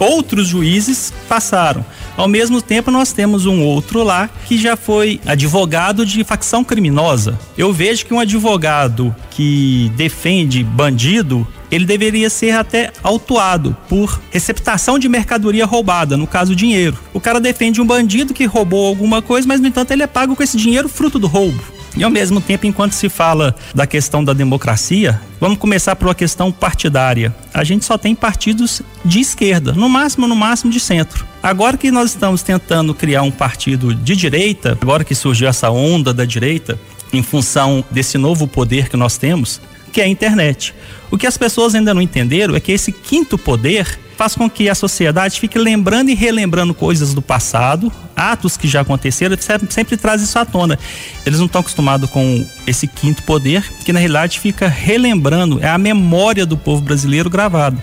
outros 0.00 0.48
juízes 0.48 1.12
passaram. 1.28 1.84
Ao 2.16 2.26
mesmo 2.26 2.60
tempo, 2.60 2.90
nós 2.90 3.12
temos 3.12 3.46
um 3.46 3.62
outro 3.62 4.02
lá 4.02 4.28
que 4.46 4.58
já 4.58 4.76
foi 4.76 5.20
advogado 5.24 6.04
de 6.04 6.24
facção 6.24 6.64
criminosa. 6.64 7.38
Eu 7.56 7.72
vejo 7.72 8.04
que 8.04 8.12
um 8.12 8.18
advogado 8.18 9.14
que 9.30 9.92
defende 9.94 10.64
bandido, 10.64 11.46
ele 11.70 11.84
deveria 11.84 12.28
ser 12.28 12.56
até 12.56 12.90
autuado 13.00 13.76
por 13.88 14.20
receptação 14.32 14.98
de 14.98 15.08
mercadoria 15.08 15.66
roubada, 15.66 16.16
no 16.16 16.26
caso 16.26 16.56
dinheiro. 16.56 16.98
O 17.14 17.20
cara 17.20 17.40
defende 17.40 17.80
um 17.80 17.86
bandido 17.86 18.34
que 18.34 18.44
roubou 18.44 18.88
alguma 18.88 19.22
coisa, 19.22 19.46
mas 19.46 19.60
no 19.60 19.68
entanto 19.68 19.92
ele 19.92 20.02
é 20.02 20.08
pago 20.08 20.34
com 20.34 20.42
esse 20.42 20.56
dinheiro 20.56 20.88
fruto 20.88 21.20
do 21.20 21.28
roubo. 21.28 21.77
E 21.96 22.04
ao 22.04 22.10
mesmo 22.10 22.40
tempo, 22.40 22.66
enquanto 22.66 22.92
se 22.92 23.08
fala 23.08 23.54
da 23.74 23.86
questão 23.86 24.22
da 24.22 24.32
democracia, 24.32 25.20
vamos 25.40 25.58
começar 25.58 25.96
por 25.96 26.08
uma 26.08 26.14
questão 26.14 26.52
partidária. 26.52 27.34
A 27.52 27.64
gente 27.64 27.84
só 27.84 27.98
tem 27.98 28.14
partidos 28.14 28.82
de 29.04 29.20
esquerda, 29.20 29.72
no 29.72 29.88
máximo, 29.88 30.26
no 30.26 30.36
máximo 30.36 30.70
de 30.70 30.80
centro. 30.80 31.26
Agora 31.42 31.76
que 31.76 31.90
nós 31.90 32.10
estamos 32.10 32.42
tentando 32.42 32.94
criar 32.94 33.22
um 33.22 33.30
partido 33.30 33.94
de 33.94 34.14
direita, 34.14 34.76
agora 34.80 35.04
que 35.04 35.14
surgiu 35.14 35.48
essa 35.48 35.70
onda 35.70 36.12
da 36.12 36.24
direita, 36.24 36.78
em 37.12 37.22
função 37.22 37.84
desse 37.90 38.18
novo 38.18 38.46
poder 38.46 38.88
que 38.88 38.96
nós 38.96 39.16
temos, 39.16 39.60
que 39.88 40.00
é 40.00 40.04
a 40.04 40.08
internet. 40.08 40.74
O 41.10 41.16
que 41.16 41.26
as 41.26 41.38
pessoas 41.38 41.74
ainda 41.74 41.94
não 41.94 42.02
entenderam 42.02 42.54
é 42.54 42.60
que 42.60 42.72
esse 42.72 42.92
quinto 42.92 43.38
poder 43.38 43.98
faz 44.18 44.34
com 44.34 44.50
que 44.50 44.68
a 44.68 44.74
sociedade 44.74 45.38
fique 45.38 45.56
lembrando 45.58 46.10
e 46.10 46.14
relembrando 46.14 46.74
coisas 46.74 47.14
do 47.14 47.22
passado, 47.22 47.90
atos 48.16 48.56
que 48.56 48.66
já 48.66 48.80
aconteceram, 48.80 49.36
sempre, 49.40 49.72
sempre 49.72 49.96
traz 49.96 50.20
isso 50.20 50.36
à 50.38 50.44
tona. 50.44 50.76
Eles 51.24 51.38
não 51.38 51.46
estão 51.46 51.60
acostumados 51.60 52.10
com 52.10 52.44
esse 52.66 52.88
quinto 52.88 53.22
poder, 53.22 53.62
que 53.84 53.92
na 53.92 54.00
realidade 54.00 54.40
fica 54.40 54.66
relembrando, 54.66 55.60
é 55.62 55.68
a 55.68 55.78
memória 55.78 56.44
do 56.44 56.56
povo 56.56 56.82
brasileiro 56.82 57.30
gravada. 57.30 57.82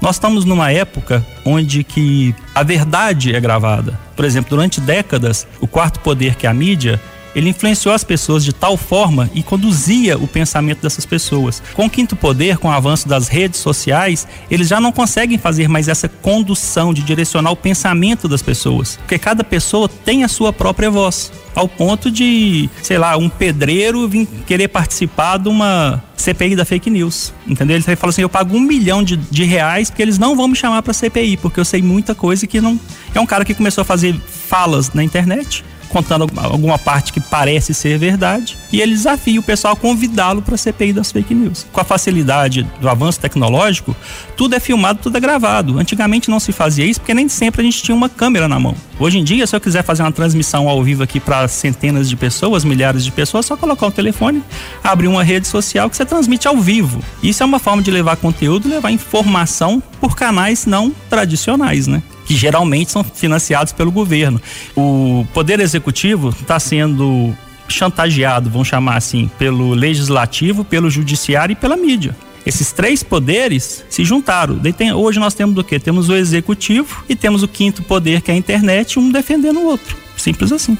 Nós 0.00 0.16
estamos 0.16 0.44
numa 0.44 0.70
época 0.72 1.24
onde 1.44 1.84
que 1.84 2.34
a 2.54 2.64
verdade 2.64 3.34
é 3.34 3.40
gravada. 3.40 3.98
Por 4.16 4.24
exemplo, 4.24 4.50
durante 4.50 4.80
décadas, 4.80 5.46
o 5.60 5.66
quarto 5.66 6.00
poder 6.00 6.34
que 6.34 6.46
é 6.46 6.50
a 6.50 6.54
mídia 6.54 7.00
ele 7.38 7.50
influenciou 7.50 7.94
as 7.94 8.04
pessoas 8.04 8.44
de 8.44 8.52
tal 8.52 8.76
forma 8.76 9.30
e 9.34 9.42
conduzia 9.42 10.18
o 10.18 10.26
pensamento 10.26 10.82
dessas 10.82 11.06
pessoas. 11.06 11.62
Com 11.74 11.86
o 11.86 11.90
quinto 11.90 12.16
poder, 12.16 12.58
com 12.58 12.68
o 12.68 12.72
avanço 12.72 13.08
das 13.08 13.28
redes 13.28 13.60
sociais, 13.60 14.26
eles 14.50 14.68
já 14.68 14.80
não 14.80 14.92
conseguem 14.92 15.38
fazer 15.38 15.68
mais 15.68 15.88
essa 15.88 16.08
condução 16.08 16.92
de 16.92 17.02
direcionar 17.02 17.50
o 17.50 17.56
pensamento 17.56 18.28
das 18.28 18.42
pessoas, 18.42 18.96
porque 18.96 19.18
cada 19.18 19.44
pessoa 19.44 19.88
tem 19.88 20.24
a 20.24 20.28
sua 20.28 20.52
própria 20.52 20.90
voz 20.90 21.32
ao 21.54 21.68
ponto 21.68 22.10
de, 22.10 22.68
sei 22.82 22.98
lá, 22.98 23.16
um 23.16 23.28
pedreiro 23.28 24.08
vir 24.08 24.26
querer 24.46 24.68
participar 24.68 25.38
de 25.38 25.48
uma 25.48 26.02
CPI 26.16 26.54
da 26.54 26.64
fake 26.64 26.90
news. 26.90 27.32
Entendeu? 27.46 27.76
Ele 27.76 27.96
fala 27.96 28.10
assim: 28.10 28.22
eu 28.22 28.28
pago 28.28 28.56
um 28.56 28.60
milhão 28.60 29.02
de, 29.02 29.16
de 29.16 29.44
reais 29.44 29.90
porque 29.90 30.02
eles 30.02 30.18
não 30.18 30.36
vão 30.36 30.48
me 30.48 30.56
chamar 30.56 30.82
para 30.82 30.92
CPI, 30.92 31.36
porque 31.36 31.58
eu 31.58 31.64
sei 31.64 31.82
muita 31.82 32.14
coisa 32.14 32.46
que 32.46 32.60
não. 32.60 32.78
É 33.14 33.20
um 33.20 33.26
cara 33.26 33.44
que 33.44 33.54
começou 33.54 33.82
a 33.82 33.84
fazer 33.84 34.14
falas 34.48 34.92
na 34.92 35.02
internet 35.02 35.64
contando 35.88 36.26
alguma 36.36 36.78
parte 36.78 37.12
que 37.12 37.20
parece 37.20 37.74
ser 37.74 37.98
verdade, 37.98 38.56
e 38.72 38.80
ele 38.80 38.92
desafia 38.92 39.40
o 39.40 39.42
pessoal 39.42 39.74
a 39.74 39.76
convidá-lo 39.76 40.42
para 40.42 40.54
a 40.54 40.58
CPI 40.58 40.92
das 40.92 41.10
fake 41.10 41.34
news. 41.34 41.66
Com 41.72 41.80
a 41.80 41.84
facilidade 41.84 42.66
do 42.80 42.88
avanço 42.88 43.20
tecnológico, 43.20 43.96
tudo 44.36 44.54
é 44.54 44.60
filmado, 44.60 45.00
tudo 45.02 45.16
é 45.16 45.20
gravado. 45.20 45.78
Antigamente 45.78 46.30
não 46.30 46.38
se 46.38 46.52
fazia 46.52 46.84
isso 46.84 47.00
porque 47.00 47.14
nem 47.14 47.28
sempre 47.28 47.62
a 47.62 47.64
gente 47.64 47.82
tinha 47.82 47.94
uma 47.94 48.08
câmera 48.08 48.48
na 48.48 48.58
mão. 48.58 48.74
Hoje 48.98 49.18
em 49.18 49.24
dia, 49.24 49.46
se 49.46 49.54
eu 49.54 49.60
quiser 49.60 49.84
fazer 49.84 50.02
uma 50.02 50.12
transmissão 50.12 50.68
ao 50.68 50.82
vivo 50.82 51.02
aqui 51.02 51.20
para 51.20 51.46
centenas 51.46 52.08
de 52.08 52.16
pessoas, 52.16 52.64
milhares 52.64 53.04
de 53.04 53.12
pessoas, 53.12 53.46
é 53.46 53.48
só 53.48 53.56
colocar 53.56 53.86
o 53.86 53.90
telefone, 53.92 54.42
abrir 54.82 55.06
uma 55.06 55.22
rede 55.22 55.46
social 55.46 55.88
que 55.88 55.96
você 55.96 56.04
transmite 56.04 56.48
ao 56.48 56.56
vivo. 56.56 57.00
Isso 57.22 57.42
é 57.42 57.46
uma 57.46 57.58
forma 57.58 57.82
de 57.82 57.90
levar 57.90 58.16
conteúdo, 58.16 58.68
levar 58.68 58.90
informação 58.90 59.82
por 60.00 60.16
canais 60.16 60.66
não 60.66 60.92
tradicionais, 61.08 61.86
né? 61.86 62.02
Que 62.28 62.36
geralmente 62.36 62.92
são 62.92 63.02
financiados 63.02 63.72
pelo 63.72 63.90
governo. 63.90 64.38
O 64.76 65.26
Poder 65.32 65.60
Executivo 65.60 66.28
está 66.28 66.60
sendo 66.60 67.34
chantageado, 67.66 68.50
vamos 68.50 68.68
chamar 68.68 68.98
assim, 68.98 69.30
pelo 69.38 69.72
Legislativo, 69.72 70.62
pelo 70.62 70.90
Judiciário 70.90 71.54
e 71.54 71.56
pela 71.56 71.74
mídia. 71.74 72.14
Esses 72.44 72.70
três 72.70 73.02
poderes 73.02 73.82
se 73.88 74.04
juntaram. 74.04 74.60
Hoje 74.94 75.18
nós 75.18 75.32
temos 75.32 75.56
o 75.56 75.64
quê? 75.64 75.80
Temos 75.80 76.10
o 76.10 76.14
Executivo 76.14 77.02
e 77.08 77.16
temos 77.16 77.42
o 77.42 77.48
quinto 77.48 77.82
poder, 77.82 78.20
que 78.20 78.30
é 78.30 78.34
a 78.34 78.36
internet, 78.36 78.98
um 78.98 79.10
defendendo 79.10 79.60
o 79.60 79.64
outro. 79.64 79.96
Simples 80.14 80.52
assim. 80.52 80.76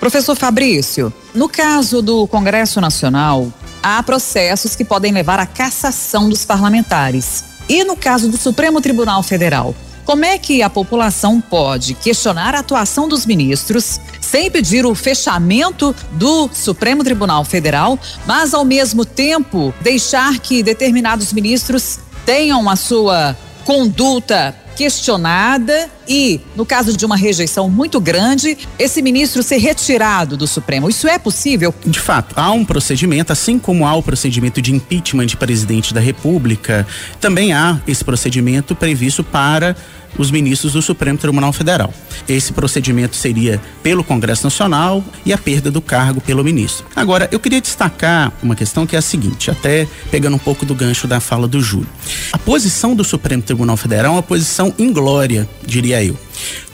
Professor 0.00 0.34
Fabrício, 0.34 1.12
no 1.32 1.48
caso 1.48 2.02
do 2.02 2.26
Congresso 2.26 2.80
Nacional, 2.80 3.52
há 3.80 4.02
processos 4.02 4.74
que 4.74 4.84
podem 4.84 5.12
levar 5.12 5.38
à 5.38 5.46
cassação 5.46 6.28
dos 6.28 6.44
parlamentares. 6.44 7.44
E 7.68 7.84
no 7.84 7.96
caso 7.96 8.28
do 8.28 8.36
Supremo 8.36 8.80
Tribunal 8.80 9.22
Federal, 9.22 9.74
como 10.08 10.24
é 10.24 10.38
que 10.38 10.62
a 10.62 10.70
população 10.70 11.38
pode 11.38 11.92
questionar 11.92 12.54
a 12.54 12.60
atuação 12.60 13.06
dos 13.06 13.26
ministros 13.26 14.00
sem 14.22 14.50
pedir 14.50 14.86
o 14.86 14.94
fechamento 14.94 15.94
do 16.12 16.48
Supremo 16.50 17.04
Tribunal 17.04 17.44
Federal, 17.44 17.98
mas 18.24 18.54
ao 18.54 18.64
mesmo 18.64 19.04
tempo 19.04 19.74
deixar 19.82 20.38
que 20.38 20.62
determinados 20.62 21.30
ministros 21.30 21.98
tenham 22.24 22.70
a 22.70 22.74
sua 22.74 23.36
conduta 23.66 24.56
questionada 24.74 25.90
e, 26.08 26.40
no 26.56 26.64
caso 26.64 26.96
de 26.96 27.04
uma 27.04 27.16
rejeição 27.16 27.68
muito 27.68 28.00
grande, 28.00 28.56
esse 28.78 29.02
ministro 29.02 29.42
ser 29.42 29.58
retirado 29.58 30.36
do 30.36 30.46
Supremo. 30.46 30.88
Isso 30.88 31.06
é 31.06 31.18
possível? 31.18 31.74
De 31.84 32.00
fato, 32.00 32.34
há 32.36 32.50
um 32.50 32.64
procedimento, 32.64 33.32
assim 33.32 33.58
como 33.58 33.86
há 33.86 33.94
o 33.94 34.02
procedimento 34.02 34.62
de 34.62 34.74
impeachment 34.74 35.26
de 35.26 35.36
presidente 35.36 35.92
da 35.92 36.00
República, 36.00 36.86
também 37.20 37.52
há 37.52 37.80
esse 37.86 38.04
procedimento 38.04 38.74
previsto 38.74 39.22
para 39.22 39.76
os 40.16 40.30
ministros 40.30 40.72
do 40.72 40.82
Supremo 40.82 41.18
Tribunal 41.18 41.52
Federal. 41.52 41.92
Esse 42.28 42.52
procedimento 42.52 43.16
seria 43.16 43.60
pelo 43.82 44.02
Congresso 44.02 44.44
Nacional 44.44 45.04
e 45.24 45.32
a 45.32 45.38
perda 45.38 45.70
do 45.70 45.80
cargo 45.80 46.20
pelo 46.20 46.42
ministro. 46.42 46.86
Agora, 46.94 47.28
eu 47.30 47.38
queria 47.38 47.60
destacar 47.60 48.32
uma 48.42 48.56
questão 48.56 48.86
que 48.86 48.96
é 48.96 48.98
a 48.98 49.02
seguinte, 49.02 49.50
até 49.50 49.86
pegando 50.10 50.36
um 50.36 50.38
pouco 50.38 50.64
do 50.64 50.74
gancho 50.74 51.06
da 51.06 51.20
fala 51.20 51.46
do 51.46 51.60
Júlio. 51.60 51.88
A 52.32 52.38
posição 52.38 52.94
do 52.94 53.04
Supremo 53.04 53.42
Tribunal 53.42 53.76
Federal 53.76 54.12
é 54.12 54.16
uma 54.16 54.22
posição 54.22 54.74
inglória, 54.78 55.48
diria 55.64 55.97
eu. 56.02 56.16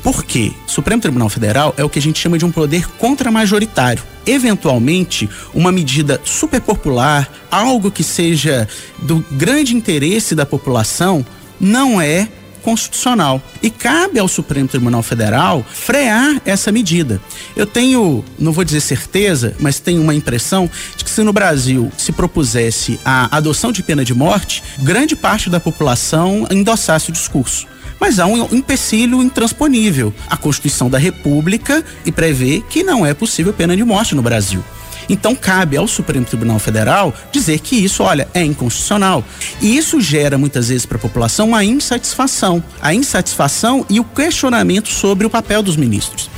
Por 0.02 0.24
quê? 0.24 0.52
O 0.66 0.70
Supremo 0.70 1.00
Tribunal 1.00 1.28
Federal 1.28 1.74
é 1.76 1.84
o 1.84 1.88
que 1.88 1.98
a 1.98 2.02
gente 2.02 2.18
chama 2.18 2.38
de 2.38 2.44
um 2.44 2.52
poder 2.52 2.86
contramajoritário. 2.98 4.02
Eventualmente, 4.26 5.28
uma 5.52 5.72
medida 5.72 6.20
superpopular, 6.24 7.30
algo 7.50 7.90
que 7.90 8.02
seja 8.02 8.68
do 8.98 9.24
grande 9.32 9.74
interesse 9.74 10.34
da 10.34 10.44
população, 10.44 11.24
não 11.60 12.00
é 12.00 12.28
constitucional. 12.64 13.40
E 13.62 13.70
cabe 13.70 14.18
ao 14.18 14.26
Supremo 14.26 14.66
Tribunal 14.66 15.02
Federal 15.02 15.64
frear 15.70 16.40
essa 16.44 16.72
medida. 16.72 17.20
Eu 17.54 17.66
tenho, 17.66 18.24
não 18.38 18.52
vou 18.52 18.64
dizer 18.64 18.80
certeza, 18.80 19.54
mas 19.60 19.78
tenho 19.78 20.00
uma 20.00 20.14
impressão 20.14 20.68
de 20.96 21.04
que 21.04 21.10
se 21.10 21.22
no 21.22 21.32
Brasil 21.32 21.92
se 21.96 22.10
propusesse 22.10 22.98
a 23.04 23.36
adoção 23.36 23.70
de 23.70 23.82
pena 23.82 24.04
de 24.04 24.14
morte, 24.14 24.62
grande 24.80 25.14
parte 25.14 25.50
da 25.50 25.60
população 25.60 26.46
endossasse 26.50 27.10
o 27.10 27.12
discurso 27.12 27.66
mas 27.98 28.18
há 28.18 28.26
um 28.26 28.54
empecilho 28.54 29.22
intransponível. 29.22 30.12
A 30.28 30.36
Constituição 30.36 30.88
da 30.88 30.98
República 30.98 31.84
e 32.04 32.12
prevê 32.12 32.62
que 32.68 32.82
não 32.82 33.04
é 33.04 33.14
possível 33.14 33.52
pena 33.52 33.76
de 33.76 33.84
morte 33.84 34.14
no 34.14 34.22
Brasil. 34.22 34.62
Então 35.08 35.34
cabe 35.34 35.76
ao 35.76 35.86
Supremo 35.86 36.24
Tribunal 36.24 36.58
Federal 36.58 37.12
dizer 37.30 37.58
que 37.60 37.76
isso, 37.76 38.02
olha, 38.02 38.28
é 38.34 38.42
inconstitucional. 38.42 39.24
E 39.60 39.76
isso 39.76 40.00
gera 40.00 40.38
muitas 40.38 40.68
vezes 40.68 40.86
para 40.86 40.96
a 40.96 41.00
população 41.00 41.48
uma 41.48 41.64
insatisfação, 41.64 42.62
a 42.80 42.94
insatisfação 42.94 43.84
e 43.88 44.00
o 44.00 44.04
questionamento 44.04 44.88
sobre 44.88 45.26
o 45.26 45.30
papel 45.30 45.62
dos 45.62 45.76
ministros. 45.76 46.30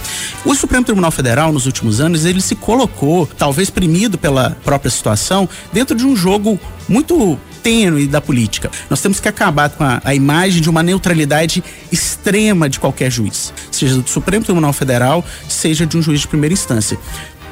O 0.45 0.55
Supremo 0.55 0.85
Tribunal 0.85 1.11
Federal, 1.11 1.53
nos 1.53 1.67
últimos 1.67 2.01
anos, 2.01 2.25
ele 2.25 2.41
se 2.41 2.55
colocou, 2.55 3.27
talvez 3.27 3.71
premido 3.71 4.19
pela 4.19 4.57
própria 4.65 4.91
situação, 4.91 5.49
dentro 5.73 5.97
de 5.97 6.05
um 6.05 6.17
jogo 6.17 6.59
muito 6.89 7.39
tênue 7.67 8.07
da 8.07 8.21
política. 8.21 8.71
Nós 8.89 9.01
temos 9.01 9.19
que 9.19 9.27
acabar 9.27 9.69
com 9.71 9.83
a, 9.83 10.01
a, 10.05 10.15
imagem 10.15 10.63
de 10.63 10.71
uma 10.71 10.85
neutralidade 10.85 11.65
extrema 11.91 12.69
de 12.69 12.79
qualquer 12.79 13.11
juiz, 13.11 13.53
seja 13.73 14.01
do 14.01 14.09
Supremo 14.09 14.45
Tribunal 14.45 14.73
Federal, 14.73 15.25
seja 15.49 15.85
de 15.85 15.97
um 15.97 16.03
juiz 16.03 16.21
de 16.21 16.29
primeira 16.29 16.53
instância 16.53 16.97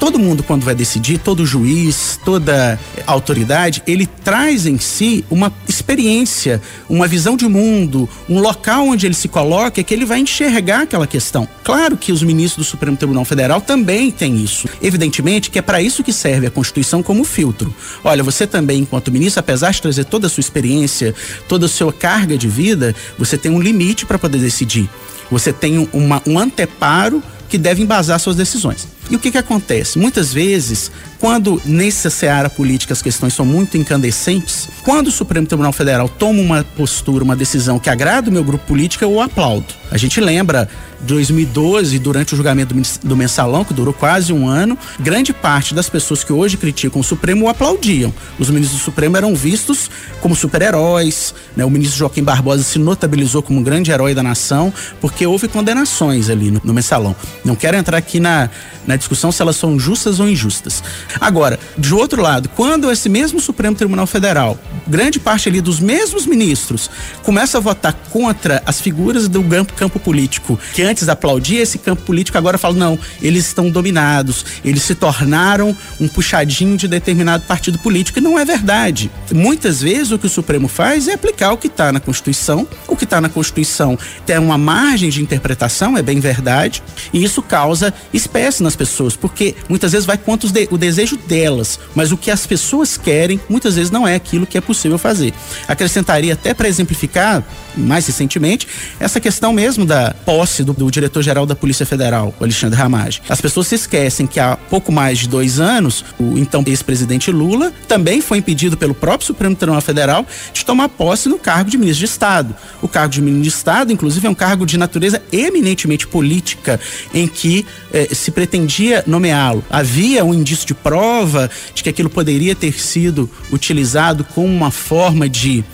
todo 0.04 0.18
mundo 0.18 0.42
quando 0.42 0.64
vai 0.64 0.74
decidir, 0.74 1.16
todo 1.16 1.46
juiz, 1.46 2.20
toda 2.22 2.78
autoridade, 3.06 3.82
ele 3.86 4.06
traz 4.06 4.66
em 4.66 4.76
si 4.76 5.24
uma 5.30 5.50
experiência, 5.66 6.60
uma 6.90 7.08
visão 7.08 7.38
de 7.38 7.48
mundo, 7.48 8.06
um 8.28 8.38
local 8.38 8.86
onde 8.86 9.06
ele 9.06 9.14
se 9.14 9.28
coloca 9.28 9.82
que 9.82 9.94
ele 9.94 10.04
vai 10.04 10.18
enxergar 10.18 10.82
aquela 10.82 11.06
questão. 11.06 11.48
Claro 11.64 11.96
que 11.96 12.12
os 12.12 12.22
ministros 12.22 12.66
do 12.66 12.70
Supremo 12.70 12.98
Tribunal 12.98 13.24
Federal 13.24 13.62
também 13.62 14.10
têm 14.10 14.36
isso. 14.36 14.68
Evidentemente 14.82 15.48
que 15.48 15.58
é 15.58 15.62
para 15.62 15.80
isso 15.80 16.04
que 16.04 16.12
serve 16.12 16.48
a 16.48 16.50
Constituição 16.50 17.02
como 17.02 17.24
filtro. 17.24 17.74
Olha, 18.04 18.22
você 18.22 18.46
também, 18.46 18.80
enquanto 18.80 19.10
ministro, 19.10 19.40
apesar 19.40 19.70
de 19.70 19.80
trazer 19.80 20.04
toda 20.04 20.26
a 20.26 20.30
sua 20.30 20.42
experiência, 20.42 21.14
toda 21.48 21.64
a 21.64 21.68
sua 21.68 21.94
carga 21.94 22.36
de 22.36 22.46
vida, 22.46 22.94
você 23.18 23.38
tem 23.38 23.50
um 23.50 23.58
limite 23.58 24.04
para 24.04 24.18
poder 24.18 24.36
decidir. 24.36 24.86
Você 25.30 25.50
tem 25.50 25.88
uma, 25.94 26.20
um 26.26 26.38
anteparo 26.38 27.22
que 27.48 27.56
deve 27.56 27.82
embasar 27.82 28.20
suas 28.20 28.36
decisões. 28.36 28.93
E 29.10 29.16
o 29.16 29.18
que 29.18 29.30
que 29.30 29.38
acontece? 29.38 29.98
Muitas 29.98 30.32
vezes, 30.32 30.90
quando 31.20 31.60
nessa 31.64 32.10
seara 32.10 32.50
política 32.50 32.92
as 32.92 33.02
questões 33.02 33.34
são 33.34 33.44
muito 33.44 33.76
incandescentes, 33.76 34.68
quando 34.84 35.08
o 35.08 35.12
Supremo 35.12 35.46
Tribunal 35.46 35.72
Federal 35.72 36.08
toma 36.08 36.40
uma 36.40 36.64
postura, 36.76 37.24
uma 37.24 37.36
decisão 37.36 37.78
que 37.78 37.90
agrada 37.90 38.30
o 38.30 38.32
meu 38.32 38.44
grupo 38.44 38.66
político, 38.66 39.04
eu 39.04 39.20
aplaudo. 39.20 39.66
A 39.90 39.96
gente 39.96 40.20
lembra 40.20 40.68
2012, 41.04 41.98
durante 41.98 42.34
o 42.34 42.36
julgamento 42.36 42.74
do 43.02 43.16
mensalão, 43.16 43.64
que 43.64 43.74
durou 43.74 43.92
quase 43.92 44.32
um 44.32 44.48
ano, 44.48 44.76
grande 44.98 45.32
parte 45.32 45.74
das 45.74 45.88
pessoas 45.88 46.24
que 46.24 46.32
hoje 46.32 46.56
criticam 46.56 47.00
o 47.00 47.04
Supremo 47.04 47.44
o 47.44 47.48
aplaudiam. 47.48 48.12
Os 48.38 48.50
ministros 48.50 48.80
do 48.80 48.84
Supremo 48.84 49.16
eram 49.16 49.34
vistos 49.34 49.90
como 50.20 50.34
super-heróis, 50.34 51.34
né? 51.56 51.64
O 51.64 51.70
ministro 51.70 51.98
Joaquim 51.98 52.22
Barbosa 52.22 52.62
se 52.62 52.78
notabilizou 52.78 53.42
como 53.42 53.60
um 53.60 53.62
grande 53.62 53.90
herói 53.90 54.14
da 54.14 54.22
nação, 54.22 54.72
porque 55.00 55.26
houve 55.26 55.46
condenações 55.46 56.30
ali 56.30 56.50
no, 56.50 56.60
no 56.64 56.72
mensalão. 56.72 57.14
Não 57.44 57.54
quero 57.54 57.76
entrar 57.76 57.98
aqui 57.98 58.18
na, 58.18 58.48
na 58.86 58.96
discussão 58.96 59.30
se 59.30 59.42
elas 59.42 59.56
são 59.56 59.78
justas 59.78 60.20
ou 60.20 60.28
injustas. 60.28 60.82
Agora, 61.20 61.58
de 61.78 61.94
outro 61.94 62.20
lado, 62.20 62.48
quando 62.56 62.90
esse 62.90 63.08
mesmo 63.08 63.40
Supremo 63.40 63.76
Tribunal 63.76 64.06
Federal, 64.06 64.58
grande 64.86 65.20
parte 65.20 65.48
ali 65.48 65.60
dos 65.60 65.78
mesmos 65.78 66.26
ministros, 66.26 66.90
começa 67.22 67.58
a 67.58 67.60
votar 67.60 67.92
contra 68.10 68.62
as 68.66 68.80
figuras 68.80 69.28
do 69.28 69.44
campo, 69.76 70.00
político, 70.00 70.58
que 70.74 70.82
antes 70.82 71.04
antes 71.04 71.08
aplaudia 71.08 71.62
esse 71.62 71.78
campo 71.78 72.02
político, 72.02 72.38
agora 72.38 72.56
fala, 72.56 72.74
não, 72.74 72.98
eles 73.20 73.46
estão 73.46 73.70
dominados, 73.70 74.44
eles 74.64 74.82
se 74.82 74.94
tornaram 74.94 75.76
um 76.00 76.08
puxadinho 76.08 76.76
de 76.76 76.88
determinado 76.88 77.44
partido 77.44 77.78
político. 77.78 78.18
E 78.18 78.22
não 78.22 78.38
é 78.38 78.44
verdade. 78.44 79.10
Muitas 79.32 79.80
vezes 79.80 80.12
o 80.12 80.18
que 80.18 80.26
o 80.26 80.30
Supremo 80.30 80.68
faz 80.68 81.08
é 81.08 81.14
aplicar 81.14 81.52
o 81.52 81.58
que 81.58 81.66
está 81.66 81.92
na 81.92 82.00
Constituição. 82.00 82.66
O 82.88 82.96
que 82.96 83.04
está 83.04 83.20
na 83.20 83.28
Constituição 83.28 83.98
tem 84.24 84.38
uma 84.38 84.56
margem 84.56 85.10
de 85.10 85.22
interpretação, 85.22 85.96
é 85.96 86.02
bem 86.02 86.20
verdade, 86.20 86.82
e 87.12 87.22
isso 87.22 87.42
causa 87.42 87.92
espécie 88.12 88.62
nas 88.62 88.76
pessoas, 88.76 89.16
porque 89.16 89.54
muitas 89.68 89.92
vezes 89.92 90.06
vai 90.06 90.16
contra 90.16 90.48
de, 90.48 90.68
o 90.70 90.78
desejo 90.78 90.93
delas, 91.26 91.78
mas 91.94 92.12
o 92.12 92.16
que 92.16 92.30
as 92.30 92.46
pessoas 92.46 92.96
querem 92.96 93.40
muitas 93.48 93.76
vezes 93.76 93.90
não 93.90 94.06
é 94.06 94.14
aquilo 94.14 94.46
que 94.46 94.58
é 94.58 94.60
possível 94.60 94.98
fazer. 94.98 95.32
Acrescentaria 95.66 96.34
até 96.34 96.54
para 96.54 96.68
exemplificar 96.68 97.42
mais 97.76 98.06
recentemente 98.06 98.68
essa 99.00 99.20
questão 99.20 99.52
mesmo 99.52 99.84
da 99.84 100.14
posse 100.24 100.62
do, 100.62 100.72
do 100.72 100.90
diretor-geral 100.90 101.44
da 101.46 101.56
Polícia 101.56 101.84
Federal, 101.84 102.34
Alexandre 102.40 102.78
Ramage. 102.78 103.22
As 103.28 103.40
pessoas 103.40 103.66
se 103.66 103.74
esquecem 103.74 104.26
que 104.26 104.38
há 104.38 104.56
pouco 104.56 104.92
mais 104.92 105.18
de 105.18 105.28
dois 105.28 105.60
anos, 105.60 106.04
o 106.18 106.38
então 106.38 106.62
ex-presidente 106.66 107.30
Lula 107.30 107.72
também 107.88 108.20
foi 108.20 108.38
impedido 108.38 108.76
pelo 108.76 108.94
próprio 108.94 109.26
Supremo 109.26 109.54
Tribunal 109.54 109.82
Federal 109.82 110.26
de 110.52 110.64
tomar 110.64 110.88
posse 110.88 111.28
no 111.28 111.38
cargo 111.38 111.70
de 111.70 111.76
ministro 111.76 112.06
de 112.06 112.12
Estado. 112.12 112.54
O 112.80 112.88
cargo 112.88 113.12
de 113.12 113.20
ministro 113.20 113.42
de 113.42 113.48
Estado, 113.48 113.92
inclusive, 113.92 114.26
é 114.26 114.30
um 114.30 114.34
cargo 114.34 114.64
de 114.66 114.78
natureza 114.78 115.22
eminentemente 115.32 116.06
política, 116.06 116.80
em 117.12 117.26
que 117.26 117.66
eh, 117.92 118.08
se 118.12 118.30
pretendia 118.30 119.02
nomeá-lo. 119.06 119.64
Havia 119.70 120.24
um 120.24 120.34
indício 120.34 120.66
de 120.66 120.74
prova 120.84 121.50
de 121.74 121.82
que 121.82 121.88
aquilo 121.88 122.10
poderia 122.10 122.54
ter 122.54 122.78
sido 122.78 123.28
utilizado 123.50 124.22
como 124.22 124.46
uma 124.46 124.70
forma 124.70 125.28
de 125.28 125.64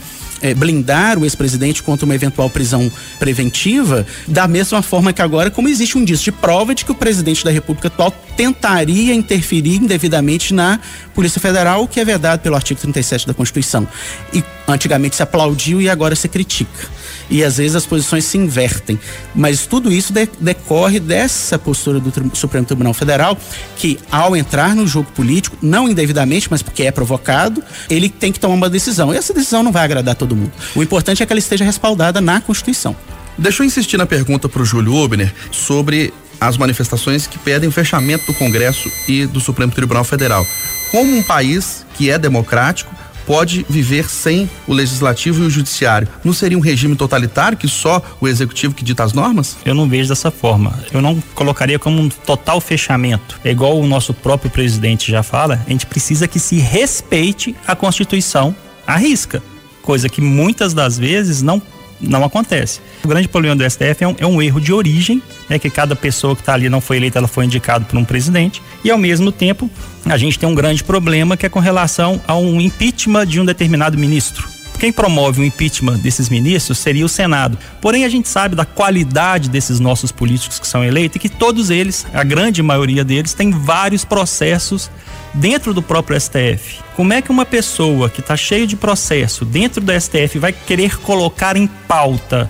é, 0.40 0.54
blindar 0.54 1.18
o 1.18 1.24
ex-presidente 1.24 1.82
contra 1.82 2.06
uma 2.06 2.14
eventual 2.14 2.48
prisão 2.48 2.90
preventiva, 3.18 4.06
da 4.26 4.48
mesma 4.48 4.80
forma 4.80 5.12
que 5.12 5.20
agora, 5.20 5.50
como 5.50 5.68
existe 5.68 5.98
um 5.98 6.00
indício 6.00 6.24
de 6.24 6.32
prova 6.32 6.74
de 6.74 6.84
que 6.84 6.92
o 6.92 6.94
presidente 6.94 7.44
da 7.44 7.50
República 7.50 7.88
atual 7.88 8.10
tentaria 8.36 9.12
interferir 9.12 9.76
indevidamente 9.76 10.54
na 10.54 10.80
Polícia 11.14 11.40
Federal, 11.40 11.82
o 11.82 11.88
que 11.88 12.00
é 12.00 12.04
vedado 12.04 12.40
pelo 12.40 12.54
artigo 12.54 12.80
37 12.80 13.26
da 13.26 13.34
Constituição. 13.34 13.86
E 14.32 14.42
antigamente 14.66 15.16
se 15.16 15.22
aplaudiu 15.22 15.82
e 15.82 15.90
agora 15.90 16.14
se 16.14 16.28
critica. 16.28 16.99
E 17.30 17.44
às 17.44 17.58
vezes 17.58 17.76
as 17.76 17.86
posições 17.86 18.24
se 18.24 18.36
invertem. 18.36 18.98
Mas 19.34 19.66
tudo 19.66 19.92
isso 19.92 20.12
de, 20.12 20.28
decorre 20.40 20.98
dessa 20.98 21.58
postura 21.58 22.00
do 22.00 22.36
Supremo 22.36 22.66
Tribunal 22.66 22.92
Federal, 22.92 23.38
que 23.76 23.98
ao 24.10 24.36
entrar 24.36 24.74
no 24.74 24.86
jogo 24.86 25.10
político, 25.12 25.56
não 25.62 25.88
indevidamente, 25.88 26.48
mas 26.50 26.62
porque 26.62 26.82
é 26.82 26.90
provocado, 26.90 27.62
ele 27.88 28.08
tem 28.08 28.32
que 28.32 28.40
tomar 28.40 28.54
uma 28.54 28.68
decisão. 28.68 29.14
E 29.14 29.16
essa 29.16 29.32
decisão 29.32 29.62
não 29.62 29.72
vai 29.72 29.84
agradar 29.84 30.16
todo 30.16 30.34
mundo. 30.34 30.52
O 30.74 30.82
importante 30.82 31.22
é 31.22 31.26
que 31.26 31.32
ela 31.32 31.38
esteja 31.38 31.64
respaldada 31.64 32.20
na 32.20 32.40
Constituição. 32.40 32.96
Deixa 33.38 33.62
eu 33.62 33.66
insistir 33.66 33.96
na 33.96 34.06
pergunta 34.06 34.48
para 34.48 34.60
o 34.60 34.64
Júlio 34.64 34.94
Ubner 34.94 35.32
sobre 35.50 36.12
as 36.40 36.56
manifestações 36.56 37.26
que 37.26 37.38
pedem 37.38 37.68
o 37.68 37.72
fechamento 37.72 38.26
do 38.26 38.34
Congresso 38.34 38.90
e 39.06 39.26
do 39.26 39.40
Supremo 39.40 39.72
Tribunal 39.72 40.04
Federal. 40.04 40.46
Como 40.90 41.16
um 41.16 41.22
país 41.22 41.86
que 41.94 42.10
é 42.10 42.18
democrático 42.18 42.94
pode 43.30 43.64
viver 43.70 44.10
sem 44.10 44.50
o 44.66 44.74
legislativo 44.74 45.44
e 45.44 45.46
o 45.46 45.50
judiciário? 45.50 46.08
Não 46.24 46.32
seria 46.32 46.58
um 46.58 46.60
regime 46.60 46.96
totalitário 46.96 47.56
que 47.56 47.68
só 47.68 48.02
o 48.20 48.26
executivo 48.26 48.74
que 48.74 48.82
dita 48.82 49.04
as 49.04 49.12
normas? 49.12 49.56
Eu 49.64 49.72
não 49.72 49.88
vejo 49.88 50.08
dessa 50.08 50.32
forma. 50.32 50.76
Eu 50.92 51.00
não 51.00 51.22
colocaria 51.32 51.78
como 51.78 52.02
um 52.02 52.08
total 52.08 52.60
fechamento. 52.60 53.38
É 53.44 53.52
igual 53.52 53.78
o 53.78 53.86
nosso 53.86 54.12
próprio 54.12 54.50
presidente 54.50 55.12
já 55.12 55.22
fala, 55.22 55.62
a 55.64 55.70
gente 55.70 55.86
precisa 55.86 56.26
que 56.26 56.40
se 56.40 56.56
respeite 56.56 57.54
a 57.68 57.76
Constituição 57.76 58.52
à 58.84 58.96
risca, 58.96 59.40
coisa 59.80 60.08
que 60.08 60.20
muitas 60.20 60.74
das 60.74 60.98
vezes 60.98 61.40
não 61.40 61.62
não 62.00 62.24
acontece. 62.24 62.80
O 63.04 63.08
grande 63.08 63.28
problema 63.28 63.56
do 63.56 63.68
STF 63.68 64.04
é 64.04 64.08
um, 64.08 64.16
é 64.18 64.26
um 64.26 64.40
erro 64.40 64.60
de 64.60 64.72
origem, 64.72 65.22
né, 65.48 65.58
que 65.58 65.68
cada 65.68 65.94
pessoa 65.94 66.34
que 66.34 66.42
está 66.42 66.54
ali 66.54 66.68
não 66.68 66.80
foi 66.80 66.96
eleita, 66.96 67.18
ela 67.18 67.28
foi 67.28 67.44
indicada 67.44 67.84
por 67.84 67.98
um 67.98 68.04
presidente, 68.04 68.62
e 68.84 68.90
ao 68.90 68.98
mesmo 68.98 69.30
tempo 69.30 69.70
a 70.06 70.16
gente 70.16 70.38
tem 70.38 70.48
um 70.48 70.54
grande 70.54 70.82
problema 70.82 71.36
que 71.36 71.46
é 71.46 71.48
com 71.48 71.60
relação 71.60 72.20
a 72.26 72.36
um 72.36 72.60
impeachment 72.60 73.26
de 73.26 73.40
um 73.40 73.44
determinado 73.44 73.98
ministro. 73.98 74.48
Quem 74.80 74.90
promove 74.90 75.42
o 75.42 75.44
impeachment 75.44 75.98
desses 75.98 76.30
ministros 76.30 76.78
seria 76.78 77.04
o 77.04 77.08
Senado. 77.08 77.58
Porém, 77.82 78.06
a 78.06 78.08
gente 78.08 78.30
sabe 78.30 78.56
da 78.56 78.64
qualidade 78.64 79.50
desses 79.50 79.78
nossos 79.78 80.10
políticos 80.10 80.58
que 80.58 80.66
são 80.66 80.82
eleitos 80.82 81.16
e 81.16 81.18
que 81.18 81.28
todos 81.28 81.68
eles, 81.68 82.06
a 82.14 82.24
grande 82.24 82.62
maioria 82.62 83.04
deles, 83.04 83.34
tem 83.34 83.50
vários 83.50 84.06
processos 84.06 84.90
dentro 85.34 85.74
do 85.74 85.82
próprio 85.82 86.18
STF. 86.18 86.78
Como 86.96 87.12
é 87.12 87.20
que 87.20 87.30
uma 87.30 87.44
pessoa 87.44 88.08
que 88.08 88.20
está 88.20 88.38
cheio 88.38 88.66
de 88.66 88.74
processo 88.74 89.44
dentro 89.44 89.82
do 89.82 89.92
STF 89.92 90.38
vai 90.38 90.50
querer 90.50 90.98
colocar 91.00 91.58
em 91.58 91.66
pauta 91.66 92.48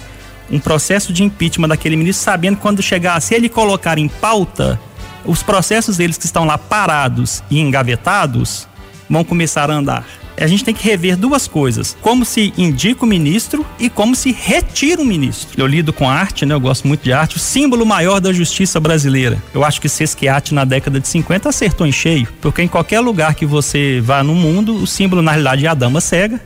um 0.48 0.60
processo 0.60 1.12
de 1.12 1.24
impeachment 1.24 1.68
daquele 1.68 1.96
ministro, 1.96 2.24
sabendo 2.24 2.56
que 2.56 2.62
quando 2.62 2.80
chegar, 2.80 3.20
se 3.20 3.34
ele 3.34 3.48
colocar 3.48 3.98
em 3.98 4.06
pauta, 4.06 4.80
os 5.24 5.42
processos 5.42 5.96
deles 5.96 6.16
que 6.16 6.26
estão 6.26 6.44
lá 6.44 6.56
parados 6.56 7.42
e 7.50 7.58
engavetados 7.58 8.68
vão 9.08 9.24
começar 9.24 9.68
a 9.68 9.74
andar 9.74 10.19
a 10.44 10.46
gente 10.46 10.64
tem 10.64 10.74
que 10.74 10.84
rever 10.84 11.16
duas 11.16 11.46
coisas: 11.46 11.96
como 12.00 12.24
se 12.24 12.52
indica 12.56 13.04
o 13.04 13.08
ministro 13.08 13.64
e 13.78 13.90
como 13.90 14.14
se 14.14 14.32
retira 14.32 15.02
o 15.02 15.04
ministro. 15.04 15.60
Eu 15.60 15.66
lido 15.66 15.92
com 15.92 16.08
arte, 16.08 16.46
né? 16.46 16.54
Eu 16.54 16.60
gosto 16.60 16.86
muito 16.88 17.02
de 17.02 17.12
arte. 17.12 17.36
O 17.36 17.40
símbolo 17.40 17.84
maior 17.84 18.20
da 18.20 18.32
justiça 18.32 18.80
brasileira. 18.80 19.42
Eu 19.52 19.64
acho 19.64 19.80
que 19.80 19.88
Sesquiate 19.88 20.54
na 20.54 20.64
década 20.64 21.00
de 21.00 21.08
50 21.08 21.48
acertou 21.48 21.86
em 21.86 21.92
cheio, 21.92 22.28
porque 22.40 22.62
em 22.62 22.68
qualquer 22.68 23.00
lugar 23.00 23.34
que 23.34 23.46
você 23.46 24.00
vá 24.00 24.22
no 24.22 24.34
mundo, 24.34 24.74
o 24.74 24.86
símbolo 24.86 25.22
na 25.22 25.32
realidade 25.32 25.66
é 25.66 25.68
a 25.68 25.74
dama 25.74 26.00
cega 26.00 26.40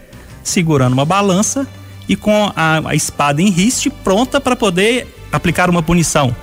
segurando 0.44 0.92
uma 0.92 1.04
balança 1.04 1.66
e 2.08 2.14
com 2.14 2.52
a, 2.54 2.82
a 2.90 2.94
espada 2.94 3.40
em 3.40 3.48
riste 3.48 3.88
pronta 3.88 4.40
para 4.40 4.54
poder 4.54 5.06
aplicar 5.32 5.70
uma 5.70 5.82
punição. 5.82 6.36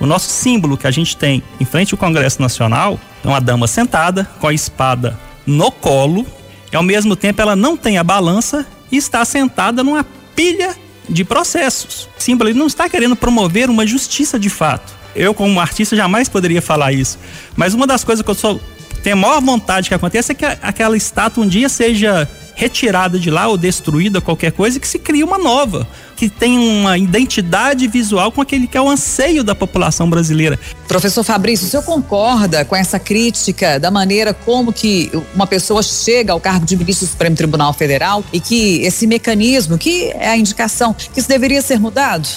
O 0.00 0.06
nosso 0.06 0.28
símbolo 0.30 0.78
que 0.78 0.86
a 0.86 0.90
gente 0.90 1.16
tem 1.16 1.42
em 1.60 1.64
frente 1.64 1.92
ao 1.92 1.98
Congresso 1.98 2.40
Nacional 2.40 2.98
é 3.24 3.28
uma 3.28 3.40
dama 3.40 3.66
sentada 3.66 4.24
com 4.38 4.46
a 4.46 4.54
espada 4.54 5.18
no 5.44 5.72
colo, 5.72 6.24
e 6.72 6.76
ao 6.76 6.82
mesmo 6.82 7.16
tempo 7.16 7.40
ela 7.40 7.56
não 7.56 7.76
tem 7.76 7.98
a 7.98 8.04
balança 8.04 8.66
e 8.90 8.96
está 8.96 9.24
sentada 9.24 9.82
numa 9.82 10.04
pilha 10.34 10.74
de 11.08 11.24
processos. 11.24 12.08
Ele 12.26 12.54
não 12.54 12.66
está 12.66 12.88
querendo 12.88 13.16
promover 13.16 13.70
uma 13.70 13.86
justiça 13.86 14.38
de 14.38 14.50
fato. 14.50 14.92
Eu, 15.16 15.32
como 15.32 15.58
artista, 15.58 15.96
jamais 15.96 16.28
poderia 16.28 16.60
falar 16.60 16.92
isso. 16.92 17.18
Mas 17.56 17.74
uma 17.74 17.86
das 17.86 18.04
coisas 18.04 18.22
que 18.22 18.30
eu 18.30 18.34
sou, 18.34 18.60
tenho 19.02 19.16
a 19.16 19.18
maior 19.18 19.40
vontade 19.40 19.88
que 19.88 19.94
aconteça 19.94 20.32
é 20.32 20.34
que 20.34 20.44
aquela 20.44 20.96
estátua 20.96 21.42
um 21.42 21.48
dia 21.48 21.68
seja 21.68 22.28
retirada 22.58 23.20
de 23.20 23.30
lá 23.30 23.46
ou 23.46 23.56
destruída, 23.56 24.20
qualquer 24.20 24.50
coisa, 24.50 24.76
e 24.76 24.80
que 24.80 24.88
se 24.88 24.98
crie 24.98 25.22
uma 25.22 25.38
nova, 25.38 25.86
que 26.16 26.28
tem 26.28 26.58
uma 26.58 26.98
identidade 26.98 27.86
visual 27.86 28.32
com 28.32 28.40
aquele 28.40 28.66
que 28.66 28.76
é 28.76 28.80
o 28.80 28.90
anseio 28.90 29.44
da 29.44 29.54
população 29.54 30.10
brasileira. 30.10 30.58
Professor 30.88 31.22
Fabrício, 31.22 31.68
o 31.68 31.70
senhor 31.70 31.84
concorda 31.84 32.64
com 32.64 32.74
essa 32.74 32.98
crítica 32.98 33.78
da 33.78 33.92
maneira 33.92 34.34
como 34.34 34.72
que 34.72 35.08
uma 35.36 35.46
pessoa 35.46 35.84
chega 35.84 36.32
ao 36.32 36.40
cargo 36.40 36.66
de 36.66 36.76
ministro 36.76 37.06
do 37.06 37.10
Supremo 37.10 37.36
Tribunal 37.36 37.72
Federal 37.72 38.24
e 38.32 38.40
que 38.40 38.82
esse 38.82 39.06
mecanismo, 39.06 39.78
que 39.78 40.10
é 40.18 40.30
a 40.30 40.36
indicação, 40.36 40.92
que 40.92 41.20
isso 41.20 41.28
deveria 41.28 41.62
ser 41.62 41.78
mudado? 41.78 42.28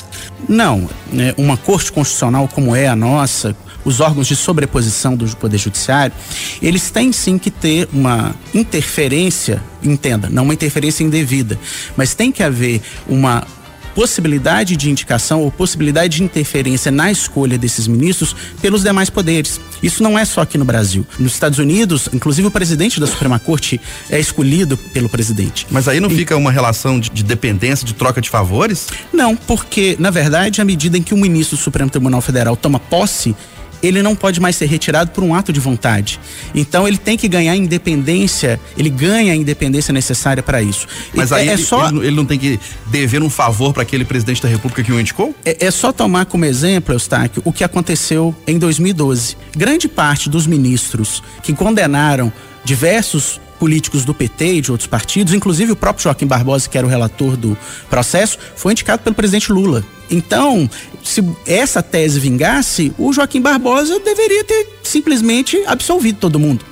Não, 0.47 0.87
né, 1.11 1.33
uma 1.35 1.57
corte 1.57 1.91
constitucional 1.91 2.47
como 2.47 2.75
é 2.75 2.87
a 2.87 2.95
nossa, 2.95 3.55
os 3.83 3.99
órgãos 3.99 4.27
de 4.27 4.35
sobreposição 4.35 5.15
do 5.15 5.25
Poder 5.37 5.57
Judiciário, 5.57 6.15
eles 6.61 6.89
têm 6.89 7.11
sim 7.11 7.37
que 7.37 7.51
ter 7.51 7.87
uma 7.93 8.35
interferência, 8.53 9.61
entenda, 9.83 10.29
não 10.29 10.43
uma 10.43 10.53
interferência 10.53 11.03
indevida, 11.03 11.59
mas 11.95 12.13
tem 12.13 12.31
que 12.31 12.43
haver 12.43 12.81
uma 13.07 13.45
possibilidade 13.93 14.75
de 14.75 14.89
indicação 14.89 15.41
ou 15.41 15.51
possibilidade 15.51 16.17
de 16.17 16.23
interferência 16.23 16.91
na 16.91 17.11
escolha 17.11 17.57
desses 17.57 17.87
ministros 17.87 18.35
pelos 18.61 18.83
demais 18.83 19.09
poderes. 19.09 19.59
Isso 19.81 20.03
não 20.03 20.17
é 20.17 20.25
só 20.25 20.41
aqui 20.41 20.57
no 20.57 20.65
Brasil. 20.65 21.05
Nos 21.19 21.33
Estados 21.33 21.59
Unidos, 21.59 22.09
inclusive 22.13 22.47
o 22.47 22.51
presidente 22.51 22.99
da 22.99 23.07
Suprema 23.07 23.39
Corte 23.39 23.79
é 24.09 24.19
escolhido 24.19 24.77
pelo 24.77 25.09
presidente. 25.09 25.67
Mas 25.69 25.87
aí 25.87 25.99
não 25.99 26.09
e... 26.09 26.15
fica 26.15 26.35
uma 26.35 26.51
relação 26.51 26.99
de, 26.99 27.09
de, 27.09 27.23
dependência, 27.23 27.85
de 27.85 27.93
troca 27.93 28.21
de 28.21 28.29
favores? 28.29 28.87
Não, 29.11 29.35
porque, 29.35 29.95
na 29.99 30.09
verdade, 30.09 30.61
à 30.61 30.65
medida 30.65 30.97
em 30.97 31.03
que 31.03 31.13
o 31.13 31.17
ministro 31.17 31.57
do 31.57 31.61
Supremo 31.61 31.89
Tribunal 31.89 32.21
Federal 32.21 32.55
toma 32.55 32.79
posse, 32.79 33.35
ele 33.81 34.01
não 34.01 34.15
pode 34.15 34.39
mais 34.39 34.55
ser 34.55 34.65
retirado 34.65 35.11
por 35.11 35.23
um 35.23 35.33
ato 35.33 35.51
de 35.51 35.59
vontade. 35.59 36.19
Então 36.53 36.87
ele 36.87 36.97
tem 36.97 37.17
que 37.17 37.27
ganhar 37.27 37.55
independência, 37.55 38.59
ele 38.77 38.89
ganha 38.89 39.33
a 39.33 39.35
independência 39.35 39.93
necessária 39.93 40.43
para 40.43 40.61
isso. 40.61 40.87
Mas 41.13 41.31
aí 41.31 41.47
é, 41.47 41.51
é 41.51 41.53
ele, 41.53 41.63
só... 41.63 41.87
ele, 41.89 41.99
ele, 41.99 42.15
não 42.15 42.25
tem 42.25 42.37
que 42.37 42.59
dever 42.87 43.21
um 43.21 43.29
favor 43.29 43.73
para 43.73 43.83
aquele 43.83 44.05
presidente 44.05 44.41
da 44.41 44.49
República 44.49 44.83
que 44.83 44.91
o 44.91 44.99
indicou? 44.99 45.35
É, 45.45 45.65
é 45.65 45.71
só 45.71 45.91
tomar 45.91 46.25
como 46.25 46.45
exemplo, 46.45 46.93
Eustáquio, 46.93 47.41
o 47.45 47.51
que 47.51 47.63
aconteceu 47.63 48.35
em 48.47 48.57
2012. 48.57 49.37
Grande 49.55 49.87
parte 49.87 50.29
dos 50.29 50.45
ministros 50.47 51.23
que 51.43 51.53
condenaram 51.53 52.31
diversos 52.63 53.39
políticos 53.61 54.03
do 54.03 54.11
PT 54.11 54.55
e 54.55 54.61
de 54.61 54.71
outros 54.71 54.87
partidos, 54.87 55.35
inclusive 55.35 55.71
o 55.71 55.75
próprio 55.75 56.05
Joaquim 56.05 56.25
Barbosa, 56.25 56.67
que 56.67 56.75
era 56.75 56.87
o 56.87 56.89
relator 56.89 57.37
do 57.37 57.55
processo, 57.91 58.39
foi 58.55 58.71
indicado 58.71 59.03
pelo 59.03 59.15
presidente 59.15 59.51
Lula. 59.51 59.85
Então, 60.09 60.67
se 61.03 61.23
essa 61.45 61.83
tese 61.83 62.19
vingasse, 62.19 62.91
o 62.97 63.13
Joaquim 63.13 63.39
Barbosa 63.39 63.99
deveria 63.99 64.43
ter 64.43 64.67
simplesmente 64.81 65.63
absolvido 65.67 66.17
todo 66.17 66.39
mundo. 66.39 66.65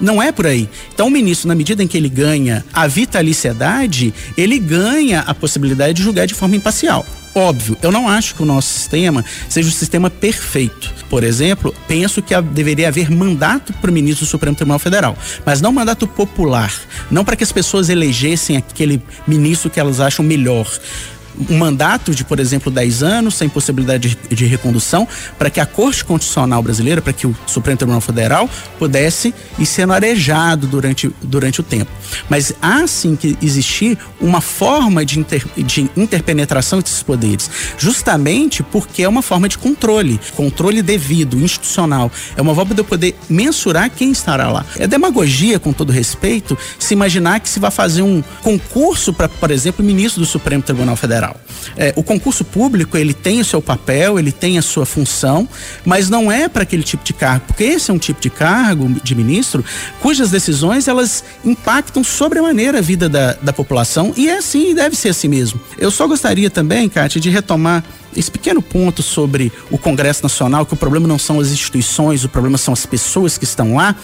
Não 0.00 0.22
é 0.22 0.30
por 0.30 0.46
aí. 0.46 0.68
Então, 0.94 1.08
o 1.08 1.10
ministro, 1.10 1.48
na 1.48 1.54
medida 1.56 1.82
em 1.82 1.88
que 1.88 1.96
ele 1.96 2.08
ganha 2.08 2.64
a 2.72 2.86
vitaliciedade, 2.86 4.14
ele 4.36 4.60
ganha 4.60 5.22
a 5.22 5.34
possibilidade 5.34 5.94
de 5.94 6.04
julgar 6.04 6.28
de 6.28 6.34
forma 6.34 6.54
imparcial. 6.54 7.04
Óbvio, 7.36 7.76
eu 7.82 7.92
não 7.92 8.08
acho 8.08 8.34
que 8.34 8.42
o 8.42 8.46
nosso 8.46 8.72
sistema 8.72 9.22
seja 9.46 9.68
o 9.68 9.72
sistema 9.72 10.08
perfeito. 10.08 10.90
Por 11.10 11.22
exemplo, 11.22 11.74
penso 11.86 12.22
que 12.22 12.34
deveria 12.40 12.88
haver 12.88 13.10
mandato 13.10 13.74
para 13.74 13.90
o 13.90 13.92
ministro 13.92 14.24
do 14.24 14.28
Supremo 14.28 14.56
Tribunal 14.56 14.78
Federal, 14.78 15.14
mas 15.44 15.60
não 15.60 15.70
mandato 15.70 16.08
popular, 16.08 16.72
não 17.10 17.26
para 17.26 17.36
que 17.36 17.44
as 17.44 17.52
pessoas 17.52 17.90
elegessem 17.90 18.56
aquele 18.56 19.02
ministro 19.26 19.68
que 19.68 19.78
elas 19.78 20.00
acham 20.00 20.24
melhor 20.24 20.66
um 21.50 21.58
mandato 21.58 22.14
de, 22.14 22.24
por 22.24 22.40
exemplo, 22.40 22.70
10 22.70 23.02
anos, 23.02 23.34
sem 23.34 23.48
possibilidade 23.48 24.16
de, 24.28 24.34
de 24.34 24.46
recondução, 24.46 25.06
para 25.38 25.50
que 25.50 25.60
a 25.60 25.66
Corte 25.66 26.04
Constitucional 26.04 26.62
Brasileira, 26.62 27.02
para 27.02 27.12
que 27.12 27.26
o 27.26 27.36
Supremo 27.46 27.76
Tribunal 27.76 28.00
Federal 28.00 28.48
pudesse 28.78 29.34
ir 29.58 29.66
sendo 29.66 29.92
arejado 29.92 30.66
durante, 30.66 31.10
durante 31.22 31.60
o 31.60 31.62
tempo. 31.62 31.90
Mas 32.28 32.52
há 32.60 32.86
sim 32.86 33.16
que 33.16 33.36
existir 33.42 33.98
uma 34.20 34.40
forma 34.40 35.04
de, 35.04 35.18
inter, 35.18 35.44
de 35.56 35.90
interpenetração 35.96 36.80
desses 36.80 37.02
poderes, 37.02 37.50
justamente 37.78 38.62
porque 38.62 39.02
é 39.02 39.08
uma 39.08 39.22
forma 39.22 39.48
de 39.48 39.58
controle, 39.58 40.20
controle 40.34 40.82
devido, 40.82 41.38
institucional. 41.38 42.10
É 42.36 42.42
uma 42.42 42.54
forma 42.54 42.74
de 42.74 42.80
eu 42.80 42.84
poder 42.84 43.14
mensurar 43.28 43.90
quem 43.90 44.10
estará 44.10 44.50
lá. 44.50 44.64
É 44.78 44.86
demagogia, 44.86 45.58
com 45.58 45.72
todo 45.72 45.92
respeito, 45.92 46.56
se 46.78 46.94
imaginar 46.94 47.40
que 47.40 47.48
se 47.48 47.58
vai 47.58 47.70
fazer 47.70 48.02
um 48.02 48.22
concurso 48.42 49.12
para, 49.12 49.28
por 49.28 49.50
exemplo, 49.50 49.84
ministro 49.84 50.20
do 50.20 50.26
Supremo 50.26 50.62
Tribunal 50.62 50.96
Federal 50.96 51.25
Federal. 51.26 51.40
É, 51.76 51.92
o 51.96 52.02
concurso 52.02 52.44
público 52.44 52.96
ele 52.96 53.12
tem 53.12 53.40
o 53.40 53.44
seu 53.44 53.60
papel, 53.60 54.18
ele 54.18 54.30
tem 54.32 54.58
a 54.58 54.62
sua 54.62 54.86
função, 54.86 55.48
mas 55.84 56.08
não 56.08 56.30
é 56.30 56.48
para 56.48 56.62
aquele 56.62 56.82
tipo 56.82 57.04
de 57.04 57.12
cargo, 57.12 57.46
porque 57.46 57.64
esse 57.64 57.90
é 57.90 57.94
um 57.94 57.98
tipo 57.98 58.20
de 58.20 58.30
cargo 58.30 58.88
de 59.02 59.14
ministro 59.14 59.64
cujas 60.00 60.30
decisões 60.30 60.88
elas 60.88 61.24
impactam 61.44 62.04
sobremaneira 62.04 62.78
a 62.78 62.80
vida 62.80 63.08
da, 63.08 63.32
da 63.34 63.52
população 63.52 64.12
e 64.16 64.28
é 64.28 64.38
assim, 64.38 64.74
deve 64.74 64.96
ser 64.96 65.10
assim 65.10 65.28
mesmo. 65.28 65.60
Eu 65.78 65.90
só 65.90 66.06
gostaria 66.06 66.48
também, 66.48 66.88
Kátia, 66.88 67.20
de 67.20 67.30
retomar 67.30 67.84
esse 68.16 68.30
pequeno 68.30 68.62
ponto 68.62 69.02
sobre 69.02 69.52
o 69.70 69.76
Congresso 69.76 70.22
Nacional, 70.22 70.64
que 70.64 70.72
o 70.72 70.76
problema 70.76 71.06
não 71.06 71.18
são 71.18 71.38
as 71.38 71.48
instituições, 71.48 72.24
o 72.24 72.28
problema 72.28 72.56
são 72.56 72.72
as 72.72 72.86
pessoas 72.86 73.36
que 73.36 73.44
estão 73.44 73.74
lá. 73.74 73.94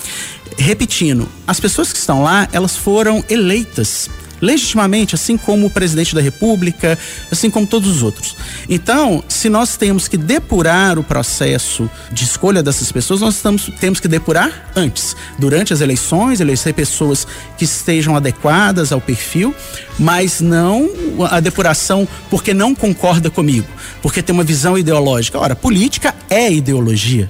Repetindo, 0.58 1.26
as 1.46 1.58
pessoas 1.58 1.90
que 1.90 1.98
estão 1.98 2.22
lá, 2.22 2.46
elas 2.52 2.76
foram 2.76 3.24
eleitas 3.30 4.10
legitimamente, 4.42 5.14
assim 5.14 5.38
como 5.38 5.68
o 5.68 5.70
presidente 5.70 6.14
da 6.14 6.20
República, 6.20 6.98
assim 7.30 7.48
como 7.48 7.64
todos 7.64 7.88
os 7.88 8.02
outros. 8.02 8.36
Então, 8.68 9.22
se 9.28 9.48
nós 9.48 9.76
temos 9.76 10.08
que 10.08 10.16
depurar 10.16 10.98
o 10.98 11.04
processo 11.04 11.88
de 12.10 12.24
escolha 12.24 12.62
dessas 12.62 12.90
pessoas, 12.90 13.20
nós 13.20 13.36
estamos, 13.36 13.70
temos 13.80 14.00
que 14.00 14.08
depurar 14.08 14.72
antes, 14.74 15.16
durante 15.38 15.72
as 15.72 15.80
eleições, 15.80 16.40
eleger 16.40 16.74
pessoas 16.74 17.26
que 17.56 17.64
estejam 17.64 18.16
adequadas 18.16 18.90
ao 18.90 19.00
perfil, 19.00 19.54
mas 19.98 20.40
não 20.40 20.90
a 21.30 21.38
depuração 21.38 22.08
porque 22.28 22.52
não 22.52 22.74
concorda 22.74 23.30
comigo, 23.30 23.68
porque 24.02 24.20
tem 24.20 24.34
uma 24.34 24.42
visão 24.42 24.76
ideológica. 24.76 25.38
Ora, 25.38 25.54
política 25.54 26.14
é 26.28 26.52
ideologia. 26.52 27.28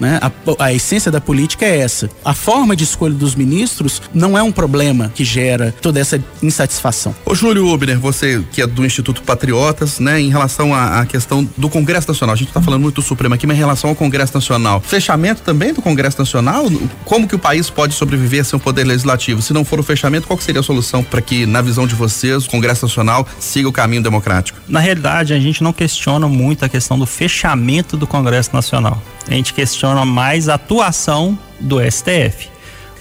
Né? 0.00 0.18
A, 0.22 0.64
a, 0.64 0.72
essência 0.72 1.12
da 1.12 1.20
política 1.20 1.66
é 1.66 1.78
essa. 1.78 2.08
A 2.24 2.32
forma 2.32 2.74
de 2.74 2.84
escolha 2.84 3.14
dos 3.14 3.34
ministros 3.34 4.00
não 4.14 4.36
é 4.36 4.42
um 4.42 4.50
problema 4.50 5.12
que 5.14 5.24
gera 5.24 5.74
toda 5.82 6.00
essa 6.00 6.18
insatisfação. 6.42 7.14
Ô 7.26 7.34
Júlio 7.34 7.68
Ubner, 7.68 7.98
você 7.98 8.42
que 8.50 8.62
é 8.62 8.66
do 8.66 8.84
Instituto 8.84 9.22
Patriotas, 9.22 10.00
né, 10.00 10.20
em 10.20 10.30
relação 10.30 10.74
à, 10.74 11.00
à 11.00 11.06
questão 11.06 11.46
do 11.56 11.68
Congresso 11.68 12.08
Nacional, 12.08 12.32
a 12.32 12.36
gente 12.36 12.48
está 12.48 12.62
falando 12.62 12.80
muito 12.80 12.96
do 12.96 13.02
Supremo 13.02 13.34
aqui, 13.34 13.46
mas 13.46 13.56
em 13.56 13.60
relação 13.60 13.90
ao 13.90 13.96
Congresso 13.96 14.34
Nacional, 14.34 14.80
fechamento 14.80 15.42
também 15.42 15.74
do 15.74 15.82
Congresso 15.82 16.18
Nacional, 16.18 16.66
como 17.04 17.28
que 17.28 17.34
o 17.34 17.38
país 17.38 17.68
pode 17.68 17.94
sobreviver 17.94 18.44
sem 18.44 18.56
o 18.56 18.60
poder 18.60 18.84
legislativo? 18.84 19.42
Se 19.42 19.52
não 19.52 19.64
for 19.64 19.78
o 19.78 19.82
fechamento, 19.82 20.26
qual 20.26 20.40
seria 20.40 20.60
a 20.60 20.64
solução 20.64 21.02
para 21.04 21.20
que, 21.20 21.44
na 21.44 21.60
visão 21.60 21.86
de 21.86 21.94
vocês, 21.94 22.46
o 22.46 22.50
Congresso 22.50 22.86
Nacional 22.86 23.26
siga 23.38 23.68
o 23.68 23.72
caminho 23.72 24.02
democrático? 24.02 24.58
Na 24.66 24.80
realidade, 24.80 25.34
a 25.34 25.38
gente 25.38 25.62
não 25.62 25.72
questiona 25.72 26.26
muito 26.26 26.64
a 26.64 26.68
questão 26.68 26.98
do 26.98 27.06
fechamento 27.06 27.96
do 27.96 28.06
Congresso 28.06 28.50
Nacional 28.52 29.02
a 29.28 29.34
gente 29.34 29.54
questiona 29.54 29.89
mais 30.04 30.48
a 30.48 30.54
atuação 30.54 31.38
do 31.58 31.78
STF. 31.80 32.48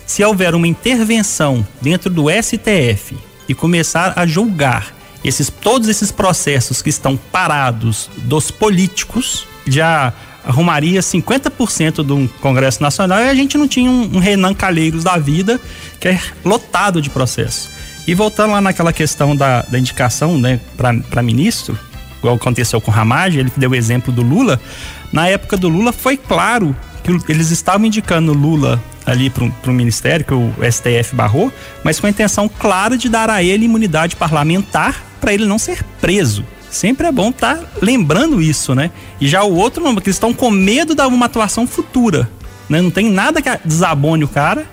Se 0.06 0.24
houver 0.24 0.56
uma 0.56 0.68
intervenção 0.68 1.66
dentro 1.82 2.10
do 2.10 2.26
STF 2.30 3.18
e 3.48 3.54
começar 3.54 4.14
a 4.16 4.26
julgar 4.26 4.94
esses, 5.24 5.50
todos 5.50 5.88
esses 5.88 6.12
processos 6.12 6.82
que 6.82 6.90
estão 6.90 7.18
parados 7.18 8.10
dos 8.18 8.52
políticos, 8.52 9.48
já 9.68 10.14
arrumaria 10.46 11.02
50% 11.02 11.96
do 12.04 12.28
Congresso 12.42 12.82
Nacional 12.82 13.20
e 13.20 13.30
a 13.30 13.36
gente 13.36 13.58
não 13.58 13.68
tinha 13.68 13.90
um, 13.90 14.16
um 14.16 14.20
Renan 14.20 14.54
Calheiros 14.54 15.04
da 15.04 15.18
vida 15.18 15.60
que 16.00 16.08
é 16.08 16.20
lotado 16.44 17.02
de 17.02 17.10
processos. 17.10 17.70
E 18.08 18.16
voltando 18.16 18.54
lá 18.54 18.62
naquela 18.62 18.92
questão 18.92 19.36
da, 19.36 19.62
da 19.64 19.78
indicação 19.78 20.38
né, 20.40 20.60
para 20.76 21.22
ministro, 21.22 21.78
igual 22.20 22.36
aconteceu 22.36 22.80
com 22.80 22.92
Ramage, 22.92 23.40
ele 23.40 23.52
deu 23.58 23.72
o 23.72 23.76
exemplo 23.76 24.14
do 24.14 24.22
Lula. 24.22 24.60
Na 25.12 25.28
época 25.28 25.58
do 25.58 25.68
Lula 25.68 25.92
foi 25.92 26.16
claro 26.18 26.76
que 27.04 27.32
eles 27.32 27.50
estavam 27.50 27.88
indicando 27.88 28.34
Lula 28.34 28.82
ali 29.06 29.30
para 29.30 29.44
o 29.44 29.74
ministério, 29.74 30.26
que 30.26 30.34
o 30.34 30.54
STF 30.72 31.16
barrou, 31.16 31.52
mas 31.84 32.00
com 32.00 32.06
a 32.06 32.10
intenção 32.10 32.48
clara 32.48 32.98
de 32.98 33.10
dar 33.10 33.30
a 33.30 33.42
ele 33.42 33.66
imunidade 33.66 34.16
parlamentar 34.16 35.04
para 35.20 35.34
ele 35.34 35.46
não 35.46 35.58
ser 35.58 35.84
preso. 36.00 36.46
Sempre 36.70 37.08
é 37.08 37.12
bom 37.12 37.30
estar 37.30 37.58
tá 37.58 37.66
lembrando 37.82 38.40
isso, 38.40 38.76
né? 38.76 38.92
E 39.20 39.28
já 39.28 39.44
o 39.44 39.56
outro 39.56 39.82
porque 39.94 40.10
eles 40.10 40.16
estão 40.16 40.34
com 40.34 40.52
medo 40.52 40.94
de 40.94 41.02
uma 41.02 41.26
atuação 41.26 41.66
futura. 41.66 42.30
Né? 42.70 42.80
Não 42.80 42.92
tem 42.92 43.10
nada 43.10 43.42
que 43.42 43.50
desabone 43.66 44.24
o 44.24 44.28
cara. 44.28 44.68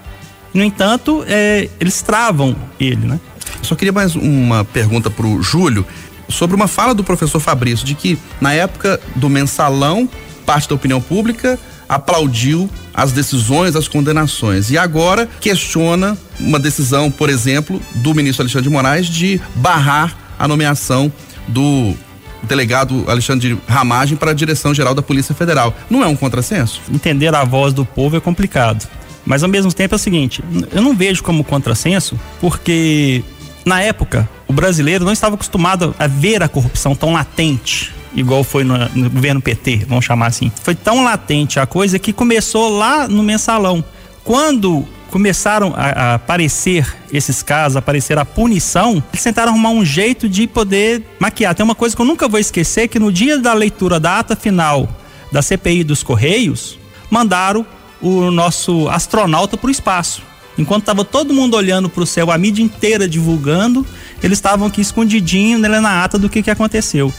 No 0.52 0.62
entanto, 0.62 1.24
é, 1.26 1.70
eles 1.80 2.02
travam 2.02 2.54
ele, 2.78 3.06
né? 3.06 3.18
Só 3.62 3.74
queria 3.74 3.92
mais 3.92 4.14
uma 4.14 4.64
pergunta 4.64 5.10
para 5.10 5.26
o 5.26 5.42
Júlio 5.42 5.86
sobre 6.28 6.56
uma 6.56 6.66
fala 6.66 6.94
do 6.94 7.04
professor 7.04 7.40
Fabrício 7.40 7.86
de 7.86 7.94
que 7.94 8.18
na 8.40 8.52
época 8.52 9.00
do 9.14 9.28
mensalão 9.28 10.08
parte 10.44 10.68
da 10.68 10.74
opinião 10.74 11.00
pública 11.00 11.58
aplaudiu 11.88 12.70
as 12.94 13.12
decisões, 13.12 13.76
as 13.76 13.88
condenações. 13.88 14.70
E 14.70 14.78
agora 14.78 15.28
questiona 15.40 16.16
uma 16.38 16.58
decisão, 16.58 17.10
por 17.10 17.28
exemplo, 17.28 17.80
do 17.96 18.14
ministro 18.14 18.42
Alexandre 18.42 18.68
de 18.68 18.74
Moraes 18.74 19.06
de 19.06 19.40
barrar 19.56 20.16
a 20.38 20.48
nomeação 20.48 21.12
do 21.48 21.94
delegado 22.42 23.04
Alexandre 23.08 23.58
Ramagem 23.68 24.16
para 24.16 24.30
a 24.30 24.34
direção-geral 24.34 24.94
da 24.94 25.02
Polícia 25.02 25.34
Federal. 25.34 25.74
Não 25.90 26.02
é 26.02 26.06
um 26.06 26.16
contrassenso? 26.16 26.80
Entender 26.92 27.34
a 27.34 27.44
voz 27.44 27.72
do 27.72 27.84
povo 27.84 28.16
é 28.16 28.20
complicado. 28.20 28.88
Mas 29.24 29.42
ao 29.42 29.48
mesmo 29.48 29.72
tempo 29.72 29.94
é 29.94 29.96
o 29.96 29.98
seguinte, 29.98 30.42
eu 30.72 30.80
não 30.80 30.94
vejo 30.94 31.22
como 31.22 31.42
contrassenso, 31.42 32.18
porque 32.40 33.24
na 33.66 33.82
época 33.82 34.28
o 34.48 34.52
brasileiro 34.52 35.04
não 35.04 35.12
estava 35.12 35.34
acostumado 35.34 35.94
a 35.98 36.06
ver 36.06 36.42
a 36.42 36.48
corrupção 36.48 36.94
tão 36.94 37.12
latente 37.12 37.92
igual 38.14 38.42
foi 38.42 38.64
no, 38.64 38.78
no, 38.94 39.10
governo 39.10 39.42
PT, 39.42 39.84
vamos 39.86 40.04
chamar 40.04 40.28
assim. 40.28 40.50
Foi 40.62 40.74
tão 40.74 41.04
latente 41.04 41.60
a 41.60 41.66
coisa 41.66 41.98
que 41.98 42.14
começou 42.14 42.78
lá 42.78 43.06
no 43.06 43.22
mensalão. 43.22 43.84
Quando 44.24 44.88
começaram 45.10 45.74
a, 45.76 45.82
a 45.84 46.14
aparecer 46.14 46.96
esses 47.12 47.42
casos, 47.42 47.76
aparecer 47.76 48.18
a 48.18 48.24
punição, 48.24 49.02
eles 49.12 49.22
tentaram 49.22 49.52
arrumar 49.52 49.70
um 49.70 49.84
jeito 49.84 50.28
de 50.28 50.46
poder 50.46 51.02
maquiar. 51.20 51.54
Tem 51.54 51.62
uma 51.62 51.74
coisa 51.74 51.94
que 51.94 52.00
eu 52.00 52.06
nunca 52.06 52.26
vou 52.26 52.40
esquecer, 52.40 52.88
que 52.88 52.98
no 52.98 53.12
dia 53.12 53.38
da 53.38 53.52
leitura 53.52 54.00
da 54.00 54.18
ata 54.18 54.34
final 54.34 54.88
da 55.30 55.42
CPI 55.42 55.84
dos 55.84 56.02
Correios, 56.02 56.78
mandaram 57.10 57.66
o 58.00 58.30
nosso 58.30 58.88
astronauta 58.88 59.56
para 59.56 59.68
o 59.68 59.70
espaço. 59.70 60.22
Enquanto 60.58 60.82
estava 60.82 61.04
todo 61.04 61.34
mundo 61.34 61.56
olhando 61.56 61.88
para 61.88 62.02
o 62.02 62.06
céu, 62.06 62.30
a 62.30 62.38
mídia 62.38 62.62
inteira 62.62 63.08
divulgando, 63.08 63.86
eles 64.22 64.38
estavam 64.38 64.66
aqui 64.66 64.80
escondidinho 64.80 65.58
na 65.58 66.04
ata 66.04 66.18
do 66.18 66.28
que, 66.28 66.42
que 66.42 66.50
aconteceu 66.50 67.12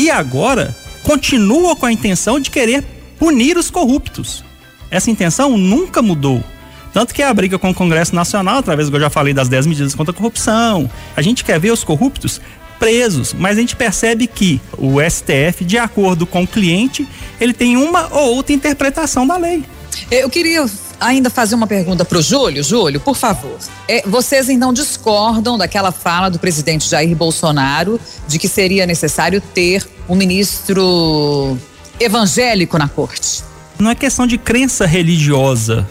e 0.00 0.10
agora 0.10 0.74
continua 1.02 1.76
com 1.76 1.84
a 1.84 1.92
intenção 1.92 2.40
de 2.40 2.50
querer 2.50 2.82
punir 3.18 3.58
os 3.58 3.70
corruptos. 3.70 4.42
Essa 4.90 5.10
intenção 5.10 5.58
nunca 5.58 6.00
mudou. 6.00 6.42
Tanto 6.90 7.14
que 7.14 7.22
a 7.22 7.32
briga 7.32 7.58
com 7.58 7.68
o 7.68 7.74
Congresso 7.74 8.14
Nacional, 8.14 8.58
através 8.58 8.88
do 8.88 8.92
que 8.92 8.96
eu 8.96 9.02
já 9.02 9.10
falei 9.10 9.34
das 9.34 9.48
10 9.48 9.66
medidas 9.66 9.94
contra 9.94 10.12
a 10.12 10.16
corrupção. 10.16 10.90
A 11.14 11.20
gente 11.20 11.44
quer 11.44 11.60
ver 11.60 11.70
os 11.70 11.84
corruptos 11.84 12.40
presos, 12.78 13.34
mas 13.38 13.58
a 13.58 13.60
gente 13.60 13.76
percebe 13.76 14.26
que 14.26 14.58
o 14.78 14.96
STF, 15.02 15.66
de 15.66 15.76
acordo 15.76 16.26
com 16.26 16.44
o 16.44 16.46
cliente, 16.46 17.06
ele 17.38 17.52
tem 17.52 17.76
uma 17.76 18.08
ou 18.10 18.36
outra 18.36 18.54
interpretação 18.54 19.26
da 19.26 19.36
lei. 19.36 19.62
Eu 20.10 20.30
queria 20.30 20.66
ainda 21.00 21.30
fazer 21.30 21.54
uma 21.54 21.66
pergunta 21.66 22.04
para 22.04 22.18
o 22.18 22.22
Júlio. 22.22 22.62
Júlio, 22.62 23.00
por 23.00 23.16
favor. 23.16 23.56
É, 23.88 24.02
vocês 24.06 24.48
então 24.48 24.72
discordam 24.72 25.56
daquela 25.56 25.90
fala 25.90 26.30
do 26.30 26.38
presidente 26.38 26.88
Jair 26.88 27.16
Bolsonaro 27.16 27.98
de 28.28 28.38
que 28.38 28.46
seria 28.48 28.86
necessário 28.86 29.40
ter 29.40 29.88
um 30.08 30.14
ministro 30.14 31.58
evangélico 31.98 32.78
na 32.78 32.88
corte? 32.88 33.42
Não 33.78 33.90
é 33.90 33.94
questão 33.94 34.26
de 34.26 34.36
crença 34.36 34.84
religiosa, 34.84 35.88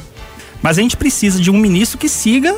mas 0.61 0.77
a 0.77 0.81
gente 0.81 0.95
precisa 0.95 1.41
de 1.41 1.49
um 1.49 1.57
ministro 1.57 1.97
que 1.97 2.07
siga 2.07 2.55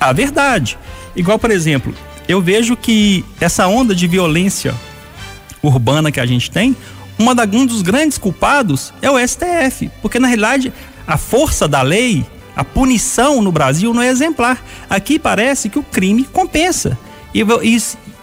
a 0.00 0.12
verdade. 0.12 0.78
Igual, 1.14 1.38
por 1.38 1.50
exemplo, 1.50 1.94
eu 2.26 2.40
vejo 2.40 2.76
que 2.76 3.24
essa 3.40 3.66
onda 3.66 3.94
de 3.94 4.06
violência 4.06 4.74
urbana 5.62 6.10
que 6.10 6.20
a 6.20 6.24
gente 6.24 6.50
tem, 6.50 6.74
uma 7.18 7.34
da, 7.34 7.44
um 7.44 7.66
dos 7.66 7.82
grandes 7.82 8.16
culpados 8.16 8.94
é 9.02 9.10
o 9.10 9.18
STF, 9.18 9.90
porque 10.00 10.18
na 10.18 10.26
realidade 10.26 10.72
a 11.06 11.16
força 11.16 11.66
da 11.66 11.82
lei, 11.82 12.24
a 12.54 12.64
punição 12.64 13.40
no 13.40 13.52
Brasil 13.52 13.94
não 13.94 14.02
é 14.02 14.08
exemplar. 14.08 14.62
Aqui 14.88 15.18
parece 15.18 15.68
que 15.68 15.78
o 15.78 15.82
crime 15.82 16.24
compensa. 16.24 16.98
E 17.32 17.44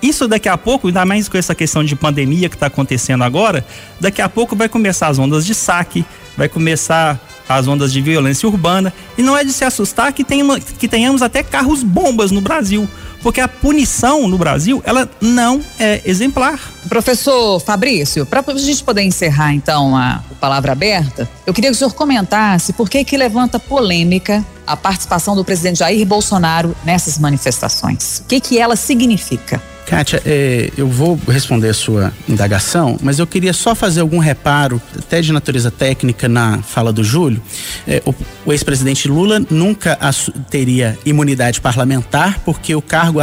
isso 0.01 0.27
daqui 0.27 0.49
a 0.49 0.57
pouco, 0.57 0.87
ainda 0.87 1.05
mais 1.05 1.27
com 1.27 1.37
essa 1.37 1.55
questão 1.55 1.83
de 1.83 1.95
pandemia 1.95 2.49
que 2.49 2.55
está 2.55 2.67
acontecendo 2.67 3.23
agora, 3.23 3.65
daqui 3.99 4.21
a 4.21 4.29
pouco 4.29 4.55
vai 4.55 4.69
começar 4.69 5.07
as 5.07 5.17
ondas 5.17 5.45
de 5.45 5.55
saque, 5.55 6.05
vai 6.37 6.47
começar 6.47 7.19
as 7.49 7.67
ondas 7.67 7.91
de 7.93 8.01
violência 8.01 8.47
urbana. 8.47 8.93
E 9.17 9.23
não 9.23 9.35
é 9.35 9.43
de 9.43 9.53
se 9.53 9.63
assustar 9.63 10.11
que, 10.13 10.23
tenhamos, 10.23 10.59
que 10.77 10.87
tenhamos 10.87 11.21
até 11.21 11.41
carros 11.41 11.81
bombas 11.81 12.31
no 12.31 12.41
Brasil 12.41 12.87
porque 13.27 13.41
a 13.41 13.47
punição 13.49 14.25
no 14.25 14.37
Brasil, 14.37 14.81
ela 14.85 15.09
não 15.19 15.61
é 15.77 16.01
exemplar. 16.05 16.61
Professor 16.87 17.59
Fabrício, 17.59 18.25
para 18.25 18.41
a 18.47 18.57
gente 18.57 18.81
poder 18.81 19.01
encerrar 19.01 19.53
então 19.53 19.97
a, 19.97 20.23
palavra 20.39 20.71
aberta, 20.71 21.29
eu 21.45 21.53
queria 21.53 21.69
que 21.69 21.75
o 21.75 21.77
senhor 21.77 21.93
comentasse 21.93 22.71
por 22.71 22.89
que 22.89 23.03
que 23.03 23.17
levanta 23.17 23.59
polêmica 23.59 24.45
a 24.65 24.77
participação 24.77 25.35
do 25.35 25.43
presidente 25.43 25.79
Jair 25.79 26.05
Bolsonaro 26.05 26.73
nessas 26.85 27.17
manifestações? 27.17 28.19
O 28.19 28.23
que, 28.29 28.39
que 28.39 28.59
ela 28.59 28.77
significa? 28.77 29.61
Kátia, 29.87 30.21
é, 30.25 30.69
eu 30.77 30.85
vou 30.85 31.17
responder 31.29 31.69
a 31.69 31.73
sua 31.73 32.13
indagação, 32.27 32.97
mas 33.01 33.19
eu 33.19 33.25
queria 33.25 33.53
só 33.53 33.73
fazer 33.73 34.01
algum 34.01 34.17
reparo, 34.17 34.81
até 34.97 35.21
de 35.21 35.31
natureza 35.31 35.71
técnica, 35.71 36.27
na 36.27 36.61
fala 36.61 36.91
do 36.91 37.05
Júlio. 37.05 37.41
É, 37.87 38.03
o, 38.05 38.13
o 38.45 38.51
ex-presidente 38.51 39.07
Lula 39.07 39.41
nunca 39.49 39.97
teria 40.49 40.99
imunidade 41.05 41.61
parlamentar, 41.61 42.41
porque 42.43 42.75
o 42.75 42.81
cargo 42.81 43.19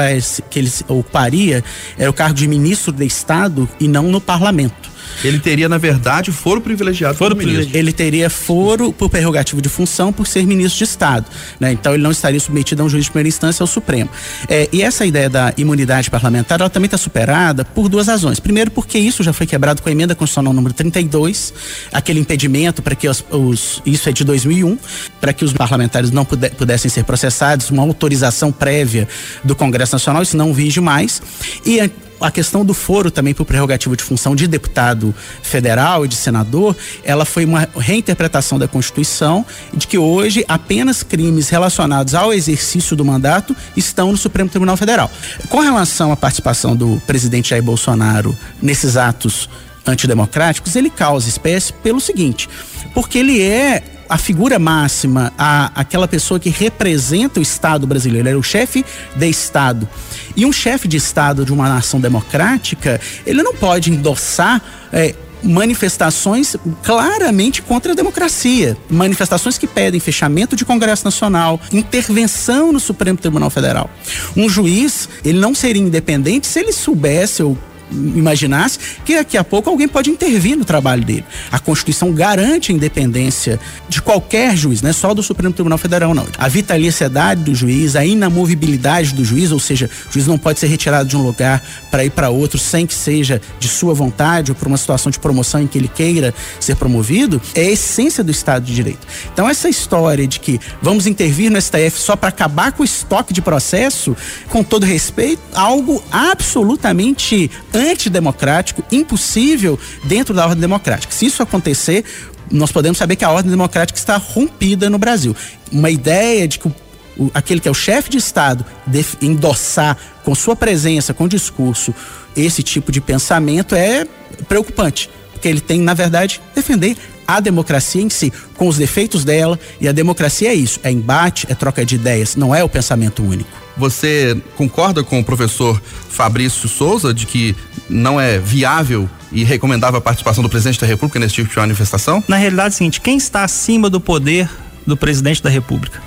que 0.48 0.58
ele 0.58 0.72
ocuparia 0.88 1.62
era 1.98 2.08
o 2.08 2.14
cargo 2.14 2.34
de 2.34 2.48
ministro 2.48 2.92
de 2.92 3.04
Estado 3.04 3.68
e 3.78 3.86
não 3.86 4.04
no 4.04 4.18
parlamento. 4.18 4.93
Ele 5.22 5.38
teria, 5.38 5.68
na 5.68 5.78
verdade, 5.78 6.32
foro 6.32 6.60
privilegiado 6.60 7.16
foro 7.16 7.36
privilegiado. 7.36 7.76
Ele 7.76 7.92
teria 7.92 8.28
foro 8.28 8.92
por 8.92 9.08
prerrogativo 9.08 9.60
de 9.60 9.68
função 9.68 10.12
por 10.12 10.26
ser 10.26 10.46
ministro 10.46 10.78
de 10.78 10.84
Estado. 10.84 11.26
Né? 11.58 11.72
Então 11.72 11.94
ele 11.94 12.02
não 12.02 12.10
estaria 12.10 12.40
submetido 12.40 12.82
a 12.82 12.84
um 12.86 12.88
juiz 12.88 13.04
de 13.04 13.10
primeira 13.10 13.28
instância 13.28 13.62
ao 13.62 13.66
Supremo. 13.66 14.10
É, 14.48 14.68
e 14.72 14.82
essa 14.82 15.04
ideia 15.06 15.28
da 15.28 15.52
imunidade 15.56 16.10
parlamentar, 16.10 16.60
ela 16.60 16.70
também 16.70 16.86
está 16.86 16.98
superada 16.98 17.64
por 17.64 17.88
duas 17.88 18.06
razões. 18.06 18.40
Primeiro, 18.40 18.70
porque 18.70 18.98
isso 18.98 19.22
já 19.22 19.32
foi 19.32 19.46
quebrado 19.46 19.82
com 19.82 19.88
a 19.88 19.92
emenda 19.92 20.14
constitucional 20.14 20.52
número 20.52 20.74
32, 20.74 21.54
aquele 21.92 22.20
impedimento 22.20 22.82
para 22.82 22.94
que 22.94 23.08
os, 23.08 23.24
os, 23.30 23.82
Isso 23.84 24.08
é 24.08 24.12
de 24.12 24.24
2001, 24.24 24.78
para 25.20 25.32
que 25.32 25.44
os 25.44 25.52
parlamentares 25.52 26.10
não 26.10 26.24
puder, 26.24 26.50
pudessem 26.50 26.90
ser 26.90 27.04
processados, 27.04 27.70
uma 27.70 27.82
autorização 27.82 28.52
prévia 28.52 29.08
do 29.42 29.54
Congresso 29.54 29.94
Nacional, 29.94 30.22
isso 30.22 30.36
não 30.36 30.52
vige 30.52 30.80
mais. 30.80 31.22
E 31.64 31.80
a 32.20 32.30
questão 32.30 32.64
do 32.64 32.74
foro 32.74 33.10
também 33.10 33.34
por 33.34 33.44
prerrogativa 33.44 33.96
de 33.96 34.02
função 34.02 34.34
de 34.34 34.46
deputado 34.46 35.14
federal 35.42 36.04
e 36.04 36.08
de 36.08 36.14
senador, 36.14 36.76
ela 37.02 37.24
foi 37.24 37.44
uma 37.44 37.68
reinterpretação 37.76 38.58
da 38.58 38.68
Constituição 38.68 39.44
de 39.72 39.86
que 39.86 39.98
hoje 39.98 40.44
apenas 40.48 41.02
crimes 41.02 41.48
relacionados 41.48 42.14
ao 42.14 42.32
exercício 42.32 42.96
do 42.96 43.04
mandato 43.04 43.54
estão 43.76 44.10
no 44.10 44.16
Supremo 44.16 44.48
Tribunal 44.48 44.76
Federal. 44.76 45.10
Com 45.48 45.60
relação 45.60 46.12
à 46.12 46.16
participação 46.16 46.76
do 46.76 47.00
presidente 47.06 47.50
Jair 47.50 47.62
Bolsonaro 47.62 48.36
nesses 48.62 48.96
atos 48.96 49.48
antidemocráticos, 49.86 50.76
ele 50.76 50.90
causa 50.90 51.28
espécie 51.28 51.72
pelo 51.72 52.00
seguinte, 52.00 52.48
porque 52.94 53.18
ele 53.18 53.42
é 53.42 53.93
a 54.08 54.18
figura 54.18 54.58
máxima, 54.58 55.32
a, 55.38 55.70
aquela 55.74 56.06
pessoa 56.06 56.38
que 56.38 56.50
representa 56.50 57.40
o 57.40 57.42
Estado 57.42 57.86
brasileiro, 57.86 58.28
é 58.28 58.36
o 58.36 58.42
chefe 58.42 58.84
de 59.14 59.28
Estado. 59.28 59.88
E 60.36 60.44
um 60.44 60.52
chefe 60.52 60.88
de 60.88 60.96
Estado 60.96 61.44
de 61.44 61.52
uma 61.52 61.68
nação 61.68 62.00
democrática, 62.00 63.00
ele 63.26 63.42
não 63.42 63.54
pode 63.54 63.90
endossar. 63.90 64.62
É, 64.92 65.14
manifestações 65.44 66.56
claramente 66.82 67.60
contra 67.60 67.92
a 67.92 67.94
democracia, 67.94 68.76
manifestações 68.88 69.58
que 69.58 69.66
pedem 69.66 70.00
fechamento 70.00 70.56
de 70.56 70.64
Congresso 70.64 71.04
Nacional, 71.04 71.60
intervenção 71.70 72.72
no 72.72 72.80
Supremo 72.80 73.18
Tribunal 73.18 73.50
Federal. 73.50 73.90
Um 74.34 74.48
juiz, 74.48 75.06
ele 75.22 75.38
não 75.38 75.54
seria 75.54 75.82
independente 75.82 76.46
se 76.46 76.60
ele 76.60 76.72
soubesse 76.72 77.42
ou 77.42 77.58
imaginasse 77.90 78.78
que 79.04 79.14
daqui 79.14 79.36
a 79.36 79.44
pouco 79.44 79.70
alguém 79.70 79.88
pode 79.88 80.10
intervir 80.10 80.56
no 80.56 80.64
trabalho 80.64 81.04
dele. 81.04 81.24
A 81.50 81.58
Constituição 81.58 82.12
garante 82.12 82.72
a 82.72 82.74
independência 82.74 83.58
de 83.88 84.00
qualquer 84.02 84.56
juiz, 84.56 84.82
não 84.82 84.90
é 84.90 84.92
só 84.92 85.14
do 85.14 85.22
Supremo 85.22 85.54
Tribunal 85.54 85.78
Federal, 85.78 86.14
não. 86.14 86.26
A 86.38 86.48
vitaliciedade 86.48 87.42
do 87.42 87.54
juiz, 87.54 87.96
a 87.96 88.04
inamovibilidade 88.04 89.14
do 89.14 89.24
juiz, 89.24 89.52
ou 89.52 89.58
seja, 89.58 89.88
o 90.08 90.12
juiz 90.12 90.26
não 90.26 90.38
pode 90.38 90.58
ser 90.58 90.66
retirado 90.66 91.08
de 91.08 91.16
um 91.16 91.22
lugar 91.22 91.62
para 91.90 92.04
ir 92.04 92.10
para 92.10 92.30
outro 92.30 92.58
sem 92.58 92.86
que 92.86 92.94
seja 92.94 93.40
de 93.58 93.68
sua 93.68 93.94
vontade 93.94 94.50
ou 94.50 94.54
por 94.54 94.68
uma 94.68 94.76
situação 94.76 95.10
de 95.10 95.18
promoção 95.18 95.62
em 95.62 95.66
que 95.66 95.78
ele 95.78 95.88
queira 95.88 96.34
ser 96.60 96.76
promovido, 96.76 97.40
é 97.54 97.62
a 97.62 97.70
essência 97.70 98.24
do 98.24 98.30
Estado 98.30 98.64
de 98.64 98.74
Direito. 98.74 99.06
Então, 99.32 99.48
essa 99.48 99.68
história 99.68 100.26
de 100.26 100.40
que 100.40 100.60
vamos 100.80 101.06
intervir 101.06 101.50
no 101.50 101.60
STF 101.60 101.98
só 101.98 102.16
para 102.16 102.28
acabar 102.28 102.72
com 102.72 102.82
o 102.82 102.84
estoque 102.84 103.32
de 103.32 103.40
processo, 103.40 104.16
com 104.48 104.62
todo 104.62 104.84
respeito, 104.84 105.42
algo 105.54 106.02
absolutamente 106.10 107.50
antidemocrático, 107.74 108.84
impossível 108.90 109.78
dentro 110.04 110.32
da 110.32 110.44
ordem 110.44 110.60
democrática. 110.60 111.12
Se 111.12 111.26
isso 111.26 111.42
acontecer, 111.42 112.04
nós 112.50 112.70
podemos 112.70 112.98
saber 112.98 113.16
que 113.16 113.24
a 113.24 113.30
ordem 113.30 113.50
democrática 113.50 113.98
está 113.98 114.16
rompida 114.16 114.88
no 114.88 114.98
Brasil. 114.98 115.36
Uma 115.72 115.90
ideia 115.90 116.46
de 116.46 116.58
que 116.58 116.68
o, 116.68 116.74
o, 117.18 117.30
aquele 117.34 117.60
que 117.60 117.68
é 117.68 117.70
o 117.70 117.74
chefe 117.74 118.10
de 118.10 118.18
Estado 118.18 118.64
def, 118.86 119.14
endossar 119.20 119.96
com 120.24 120.34
sua 120.34 120.54
presença, 120.54 121.12
com 121.12 121.26
discurso, 121.26 121.94
esse 122.36 122.62
tipo 122.62 122.92
de 122.92 123.00
pensamento 123.00 123.74
é 123.74 124.06
preocupante. 124.48 125.10
Porque 125.32 125.48
ele 125.48 125.60
tem, 125.60 125.80
na 125.80 125.94
verdade, 125.94 126.40
defender 126.54 126.96
a 127.26 127.40
democracia 127.40 128.02
em 128.02 128.10
si, 128.10 128.32
com 128.56 128.68
os 128.68 128.76
defeitos 128.76 129.24
dela, 129.24 129.58
e 129.80 129.88
a 129.88 129.92
democracia 129.92 130.48
é 130.50 130.54
isso: 130.54 130.80
é 130.82 130.90
embate, 130.90 131.46
é 131.48 131.54
troca 131.54 131.84
de 131.84 131.94
ideias, 131.94 132.36
não 132.36 132.54
é 132.54 132.62
o 132.62 132.68
pensamento 132.68 133.22
único. 133.22 133.50
Você 133.76 134.40
concorda 134.56 135.02
com 135.02 135.18
o 135.18 135.24
professor 135.24 135.80
Fabrício 136.08 136.68
Souza 136.68 137.12
de 137.12 137.26
que 137.26 137.56
não 137.88 138.20
é 138.20 138.38
viável 138.38 139.08
e 139.32 139.42
recomendável 139.42 139.98
a 139.98 140.00
participação 140.00 140.42
do 140.42 140.48
presidente 140.48 140.80
da 140.80 140.86
República 140.86 141.18
nesse 141.18 141.34
tipo 141.34 141.50
de 141.50 141.56
manifestação? 141.56 142.22
Na 142.28 142.36
realidade 142.36 142.68
é 142.68 142.74
o 142.74 142.78
seguinte: 142.78 143.00
quem 143.00 143.16
está 143.16 143.42
acima 143.42 143.90
do 143.90 144.00
poder 144.00 144.48
do 144.86 144.96
presidente 144.96 145.42
da 145.42 145.50
República? 145.50 146.00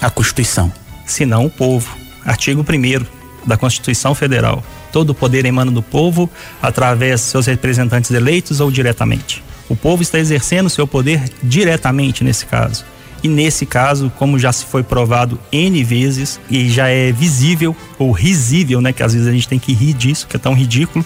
A 0.00 0.10
Constituição. 0.10 0.72
Se 1.06 1.24
não 1.24 1.46
o 1.46 1.50
povo. 1.50 1.96
Artigo 2.24 2.62
1 2.62 3.06
da 3.46 3.56
Constituição 3.56 4.14
Federal. 4.14 4.62
Todo 4.92 5.10
o 5.10 5.14
poder 5.14 5.44
emana 5.44 5.70
do 5.70 5.82
povo 5.82 6.28
através 6.60 7.20
de 7.20 7.26
seus 7.26 7.46
representantes 7.46 8.10
eleitos 8.10 8.60
ou 8.60 8.70
diretamente. 8.70 9.42
O 9.68 9.76
povo 9.76 10.02
está 10.02 10.18
exercendo 10.18 10.70
seu 10.70 10.86
poder 10.86 11.22
diretamente 11.42 12.22
nesse 12.22 12.46
caso. 12.46 12.84
E 13.22 13.28
nesse 13.28 13.66
caso, 13.66 14.12
como 14.16 14.38
já 14.38 14.52
se 14.52 14.64
foi 14.64 14.82
provado 14.82 15.38
N 15.50 15.82
vezes 15.82 16.38
e 16.50 16.68
já 16.68 16.88
é 16.88 17.10
visível 17.10 17.74
ou 17.98 18.12
risível, 18.12 18.80
né, 18.80 18.92
que 18.92 19.02
às 19.02 19.14
vezes 19.14 19.26
a 19.26 19.32
gente 19.32 19.48
tem 19.48 19.58
que 19.58 19.72
rir 19.72 19.94
disso, 19.94 20.26
que 20.28 20.36
é 20.36 20.38
tão 20.38 20.54
ridículo, 20.54 21.04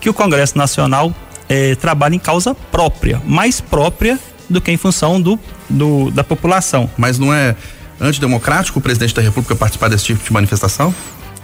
que 0.00 0.08
o 0.08 0.14
Congresso 0.14 0.56
Nacional 0.56 1.14
é, 1.48 1.74
trabalha 1.74 2.14
em 2.14 2.18
causa 2.18 2.54
própria, 2.54 3.20
mais 3.26 3.60
própria 3.60 4.18
do 4.48 4.60
que 4.60 4.70
em 4.70 4.76
função 4.76 5.20
do, 5.20 5.38
do 5.68 6.10
da 6.10 6.24
população. 6.24 6.88
Mas 6.96 7.18
não 7.18 7.34
é 7.34 7.54
antidemocrático 8.00 8.78
o 8.78 8.82
presidente 8.82 9.14
da 9.14 9.20
República 9.20 9.54
participar 9.54 9.88
desse 9.88 10.04
tipo 10.04 10.24
de 10.24 10.32
manifestação? 10.32 10.94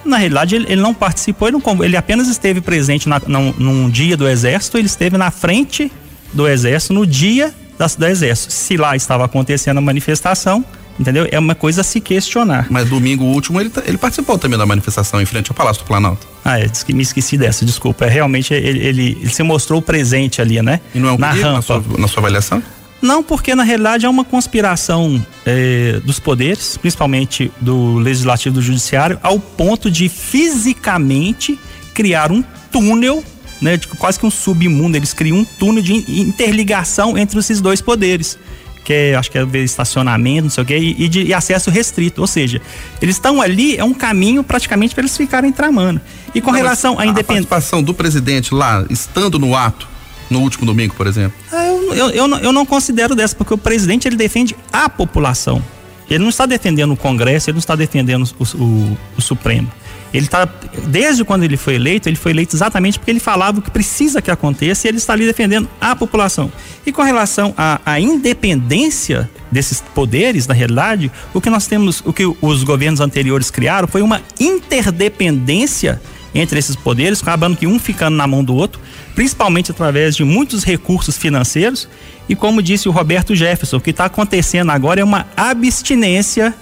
Na 0.04 0.16
realidade, 0.16 0.54
ele, 0.54 0.66
ele 0.68 0.80
não 0.80 0.94
participou, 0.94 1.48
ele, 1.48 1.58
não, 1.58 1.84
ele, 1.84 1.96
apenas 1.96 2.28
esteve 2.28 2.60
presente 2.60 3.08
na, 3.08 3.20
num, 3.26 3.52
num 3.58 3.90
dia 3.90 4.16
do 4.16 4.26
Exército, 4.28 4.78
ele 4.78 4.86
esteve 4.86 5.18
na 5.18 5.30
frente 5.30 5.90
do 6.32 6.46
Exército 6.46 6.92
no 6.92 7.06
dia 7.06 7.54
da, 7.78 7.86
do 7.86 8.06
Exército. 8.06 8.52
Se 8.52 8.76
lá 8.76 8.96
estava 8.96 9.24
acontecendo 9.24 9.78
a 9.78 9.80
manifestação, 9.80 10.64
entendeu? 10.98 11.28
É 11.30 11.38
uma 11.38 11.54
coisa 11.54 11.82
a 11.82 11.84
se 11.84 12.00
questionar. 12.00 12.66
Mas 12.70 12.88
domingo 12.88 13.24
último 13.24 13.60
ele, 13.60 13.70
ele 13.84 13.98
participou 13.98 14.38
também 14.38 14.58
da 14.58 14.66
manifestação 14.66 15.20
em 15.20 15.26
frente 15.26 15.50
ao 15.50 15.54
Palácio 15.54 15.82
do 15.82 15.86
Planalto. 15.86 16.26
Ah, 16.44 16.58
é, 16.60 16.70
me 16.88 17.02
esqueci 17.02 17.36
dessa, 17.36 17.64
desculpa. 17.64 18.06
É, 18.06 18.08
realmente 18.08 18.54
ele, 18.54 18.78
ele, 18.78 19.18
ele 19.20 19.30
se 19.30 19.42
mostrou 19.42 19.82
presente 19.82 20.40
ali, 20.40 20.60
né? 20.62 20.80
E 20.94 20.98
não 20.98 21.10
é 21.10 21.12
um 21.12 21.18
na 21.18 21.30
rampa. 21.30 21.52
Na 21.52 21.62
sua, 21.62 21.84
na 21.98 22.08
sua 22.08 22.20
avaliação? 22.20 22.62
Não, 23.00 23.22
porque 23.22 23.54
na 23.54 23.62
realidade 23.62 24.06
é 24.06 24.08
uma 24.08 24.24
conspiração 24.24 25.24
eh, 25.44 26.00
dos 26.04 26.18
poderes, 26.18 26.78
principalmente 26.78 27.52
do 27.60 27.98
legislativo 27.98 28.54
e 28.54 28.58
do 28.58 28.62
judiciário, 28.62 29.18
ao 29.22 29.38
ponto 29.38 29.90
de 29.90 30.08
fisicamente 30.08 31.58
criar 31.92 32.32
um 32.32 32.42
túnel 32.72 33.22
né, 33.60 33.76
de 33.76 33.86
quase 33.88 34.18
que 34.18 34.26
um 34.26 34.30
submundo. 34.30 34.96
Eles 34.96 35.12
criam 35.12 35.38
um 35.38 35.44
túnel 35.44 35.82
de 35.82 35.94
interligação 36.20 37.16
entre 37.16 37.38
esses 37.38 37.60
dois 37.60 37.80
poderes. 37.80 38.38
Que 38.84 38.92
é, 38.92 39.14
acho 39.16 39.30
que 39.30 39.36
é 39.36 39.44
estacionamento, 39.58 40.44
não 40.44 40.50
sei 40.50 40.62
o 40.62 40.66
quê, 40.66 40.76
e, 40.76 41.08
de, 41.08 41.24
e 41.24 41.34
acesso 41.34 41.70
restrito. 41.70 42.20
Ou 42.20 42.26
seja, 42.26 42.62
eles 43.02 43.16
estão 43.16 43.42
ali, 43.42 43.76
é 43.76 43.82
um 43.82 43.92
caminho 43.92 44.44
praticamente 44.44 44.94
para 44.94 45.02
eles 45.02 45.16
ficarem 45.16 45.50
tramando. 45.50 46.00
E 46.32 46.40
com 46.40 46.52
não, 46.52 46.56
relação 46.58 46.96
à 46.98 47.04
independência. 47.04 47.46
A 47.46 47.48
participação 47.48 47.82
do 47.82 47.92
presidente 47.92 48.54
lá, 48.54 48.86
estando 48.88 49.40
no 49.40 49.56
ato, 49.56 49.88
no 50.30 50.40
último 50.40 50.64
domingo, 50.64 50.94
por 50.94 51.08
exemplo? 51.08 51.36
Ah, 51.52 51.66
eu, 51.66 51.94
eu, 51.94 52.10
eu, 52.10 52.28
não, 52.28 52.38
eu 52.38 52.52
não 52.52 52.64
considero 52.64 53.14
dessa, 53.16 53.34
porque 53.34 53.54
o 53.54 53.58
presidente 53.58 54.06
ele 54.06 54.16
defende 54.16 54.56
a 54.72 54.88
população. 54.88 55.62
Ele 56.08 56.20
não 56.20 56.28
está 56.28 56.46
defendendo 56.46 56.92
o 56.92 56.96
Congresso, 56.96 57.50
ele 57.50 57.56
não 57.56 57.60
está 57.60 57.74
defendendo 57.74 58.22
o, 58.38 58.44
o, 58.62 58.98
o 59.18 59.20
Supremo. 59.20 59.70
Ele 60.16 60.24
está, 60.24 60.48
desde 60.86 61.24
quando 61.24 61.42
ele 61.42 61.58
foi 61.58 61.74
eleito, 61.74 62.08
ele 62.08 62.16
foi 62.16 62.32
eleito 62.32 62.56
exatamente 62.56 62.98
porque 62.98 63.10
ele 63.10 63.20
falava 63.20 63.58
o 63.58 63.62
que 63.62 63.70
precisa 63.70 64.22
que 64.22 64.30
aconteça 64.30 64.86
e 64.86 64.88
ele 64.88 64.96
está 64.96 65.12
ali 65.12 65.26
defendendo 65.26 65.68
a 65.78 65.94
população. 65.94 66.50
E 66.86 66.90
com 66.90 67.02
relação 67.02 67.52
à, 67.54 67.78
à 67.84 68.00
independência 68.00 69.28
desses 69.52 69.82
poderes, 69.94 70.46
na 70.46 70.54
realidade, 70.54 71.12
o 71.34 71.40
que 71.40 71.50
nós 71.50 71.66
temos, 71.66 72.02
o 72.02 72.14
que 72.14 72.24
os 72.40 72.64
governos 72.64 73.00
anteriores 73.00 73.50
criaram 73.50 73.86
foi 73.86 74.00
uma 74.00 74.22
interdependência 74.40 76.00
entre 76.34 76.58
esses 76.58 76.76
poderes, 76.76 77.20
acabando 77.20 77.54
que 77.54 77.66
um 77.66 77.78
ficando 77.78 78.16
na 78.16 78.26
mão 78.26 78.42
do 78.42 78.54
outro, 78.54 78.80
principalmente 79.14 79.70
através 79.70 80.16
de 80.16 80.24
muitos 80.24 80.64
recursos 80.64 81.18
financeiros. 81.18 81.86
E 82.26 82.34
como 82.34 82.62
disse 82.62 82.88
o 82.88 82.92
Roberto 82.92 83.34
Jefferson, 83.34 83.76
o 83.76 83.80
que 83.82 83.90
está 83.90 84.06
acontecendo 84.06 84.70
agora 84.70 84.98
é 84.98 85.04
uma 85.04 85.26
abstinência 85.36 86.54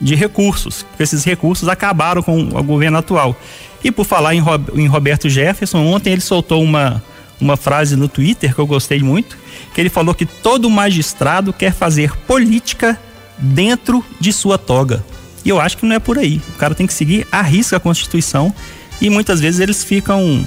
de 0.00 0.14
recursos, 0.14 0.84
esses 0.98 1.24
recursos 1.24 1.68
acabaram 1.68 2.22
com 2.22 2.38
o 2.38 2.62
governo 2.62 2.98
atual. 2.98 3.36
E 3.82 3.90
por 3.90 4.04
falar 4.04 4.34
em, 4.34 4.42
em 4.74 4.86
Roberto 4.86 5.28
Jefferson, 5.28 5.78
ontem 5.78 6.12
ele 6.12 6.20
soltou 6.20 6.62
uma, 6.62 7.02
uma 7.40 7.56
frase 7.56 7.96
no 7.96 8.08
Twitter 8.08 8.54
que 8.54 8.58
eu 8.58 8.66
gostei 8.66 9.00
muito, 9.00 9.38
que 9.74 9.80
ele 9.80 9.88
falou 9.88 10.14
que 10.14 10.26
todo 10.26 10.68
magistrado 10.68 11.52
quer 11.52 11.72
fazer 11.72 12.16
política 12.26 12.98
dentro 13.38 14.04
de 14.20 14.32
sua 14.32 14.58
toga. 14.58 15.04
E 15.44 15.48
eu 15.48 15.60
acho 15.60 15.78
que 15.78 15.86
não 15.86 15.94
é 15.94 15.98
por 15.98 16.18
aí. 16.18 16.40
O 16.48 16.58
cara 16.58 16.74
tem 16.74 16.86
que 16.86 16.94
seguir 16.94 17.26
a 17.30 17.40
risca 17.40 17.76
a 17.76 17.80
Constituição 17.80 18.52
e 19.00 19.08
muitas 19.08 19.40
vezes 19.40 19.60
eles 19.60 19.84
ficam 19.84 20.44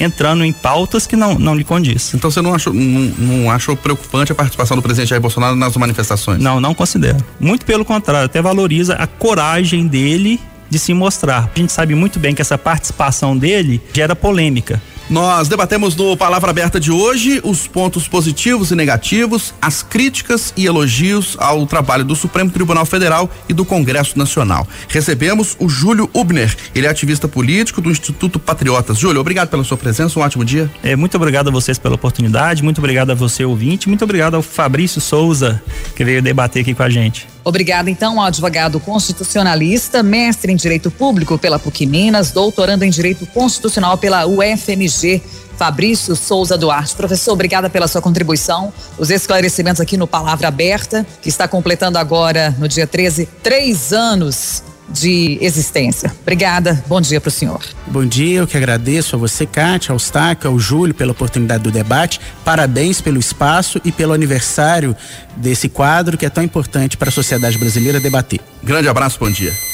entrando 0.00 0.44
em 0.44 0.52
pautas 0.52 1.06
que 1.06 1.16
não, 1.16 1.38
não 1.38 1.54
lhe 1.54 1.64
condiz. 1.64 2.14
Então 2.14 2.30
você 2.30 2.40
não 2.40 2.54
achou, 2.54 2.72
não, 2.72 3.00
não 3.18 3.50
achou 3.50 3.76
preocupante 3.76 4.32
a 4.32 4.34
participação 4.34 4.76
do 4.76 4.82
presidente 4.82 5.10
Jair 5.10 5.20
Bolsonaro 5.20 5.56
nas 5.56 5.76
manifestações? 5.76 6.40
Não, 6.40 6.60
não 6.60 6.74
considero. 6.74 7.18
Muito 7.38 7.64
pelo 7.66 7.84
contrário, 7.84 8.26
até 8.26 8.40
valoriza 8.40 8.94
a 8.94 9.06
coragem 9.06 9.86
dele 9.86 10.40
de 10.70 10.78
se 10.78 10.92
mostrar. 10.92 11.50
A 11.54 11.58
gente 11.58 11.72
sabe 11.72 11.94
muito 11.94 12.18
bem 12.18 12.34
que 12.34 12.42
essa 12.42 12.58
participação 12.58 13.36
dele 13.36 13.80
gera 13.92 14.14
polêmica. 14.14 14.80
Nós 15.10 15.48
debatemos 15.48 15.96
no 15.96 16.16
Palavra 16.18 16.50
Aberta 16.50 16.78
de 16.78 16.90
hoje 16.90 17.40
os 17.42 17.66
pontos 17.66 18.06
positivos 18.06 18.70
e 18.70 18.74
negativos, 18.74 19.54
as 19.60 19.82
críticas 19.82 20.52
e 20.54 20.66
elogios 20.66 21.34
ao 21.40 21.66
trabalho 21.66 22.04
do 22.04 22.14
Supremo 22.14 22.50
Tribunal 22.50 22.84
Federal 22.84 23.30
e 23.48 23.54
do 23.54 23.64
Congresso 23.64 24.18
Nacional. 24.18 24.68
Recebemos 24.86 25.56
o 25.58 25.66
Júlio 25.66 26.10
Ubner, 26.12 26.54
ele 26.74 26.86
é 26.86 26.90
ativista 26.90 27.26
político 27.26 27.80
do 27.80 27.90
Instituto 27.90 28.38
Patriotas. 28.38 28.98
Júlio, 28.98 29.20
obrigado 29.20 29.48
pela 29.48 29.64
sua 29.64 29.78
presença, 29.78 30.18
um 30.18 30.22
ótimo 30.22 30.44
dia. 30.44 30.70
É, 30.82 30.94
muito 30.94 31.16
obrigado 31.16 31.48
a 31.48 31.50
vocês 31.50 31.78
pela 31.78 31.94
oportunidade, 31.94 32.62
muito 32.62 32.78
obrigado 32.78 33.10
a 33.10 33.14
você 33.14 33.46
ouvinte, 33.46 33.88
muito 33.88 34.04
obrigado 34.04 34.34
ao 34.34 34.42
Fabrício 34.42 35.00
Souza 35.00 35.62
que 35.96 36.04
veio 36.04 36.20
debater 36.20 36.60
aqui 36.60 36.74
com 36.74 36.82
a 36.82 36.90
gente. 36.90 37.37
Obrigada, 37.48 37.88
então, 37.88 38.20
ao 38.20 38.26
advogado 38.26 38.78
constitucionalista, 38.78 40.02
mestre 40.02 40.52
em 40.52 40.56
Direito 40.56 40.90
Público 40.90 41.38
pela 41.38 41.58
PUC 41.58 41.86
Minas, 41.86 42.30
doutorando 42.30 42.84
em 42.84 42.90
Direito 42.90 43.24
Constitucional 43.24 43.96
pela 43.96 44.26
UFMG, 44.26 45.22
Fabrício 45.56 46.14
Souza 46.14 46.58
Duarte. 46.58 46.94
Professor, 46.94 47.32
obrigada 47.32 47.70
pela 47.70 47.88
sua 47.88 48.02
contribuição, 48.02 48.70
os 48.98 49.08
esclarecimentos 49.08 49.80
aqui 49.80 49.96
no 49.96 50.06
Palavra 50.06 50.48
Aberta, 50.48 51.06
que 51.22 51.30
está 51.30 51.48
completando 51.48 51.96
agora, 51.96 52.54
no 52.58 52.68
dia 52.68 52.86
13, 52.86 53.26
três 53.42 53.94
anos 53.94 54.62
de 54.88 55.38
existência. 55.40 56.12
Obrigada, 56.22 56.82
bom 56.86 57.00
dia 57.00 57.20
para 57.20 57.28
o 57.28 57.32
senhor. 57.32 57.60
Bom 57.86 58.04
dia, 58.04 58.40
eu 58.40 58.46
que 58.46 58.56
agradeço 58.56 59.16
a 59.16 59.18
você, 59.18 59.44
Kátia, 59.46 59.92
ao 59.92 59.98
Staca, 59.98 60.48
ao 60.48 60.58
Júlio 60.58 60.94
pela 60.94 61.12
oportunidade 61.12 61.62
do 61.62 61.70
debate. 61.70 62.20
Parabéns 62.44 63.00
pelo 63.00 63.18
espaço 63.18 63.80
e 63.84 63.92
pelo 63.92 64.12
aniversário 64.12 64.96
desse 65.36 65.68
quadro 65.68 66.16
que 66.16 66.26
é 66.26 66.30
tão 66.30 66.42
importante 66.42 66.96
para 66.96 67.08
a 67.08 67.12
sociedade 67.12 67.58
brasileira 67.58 68.00
debater. 68.00 68.40
Grande 68.62 68.88
abraço, 68.88 69.18
bom 69.18 69.30
dia. 69.30 69.67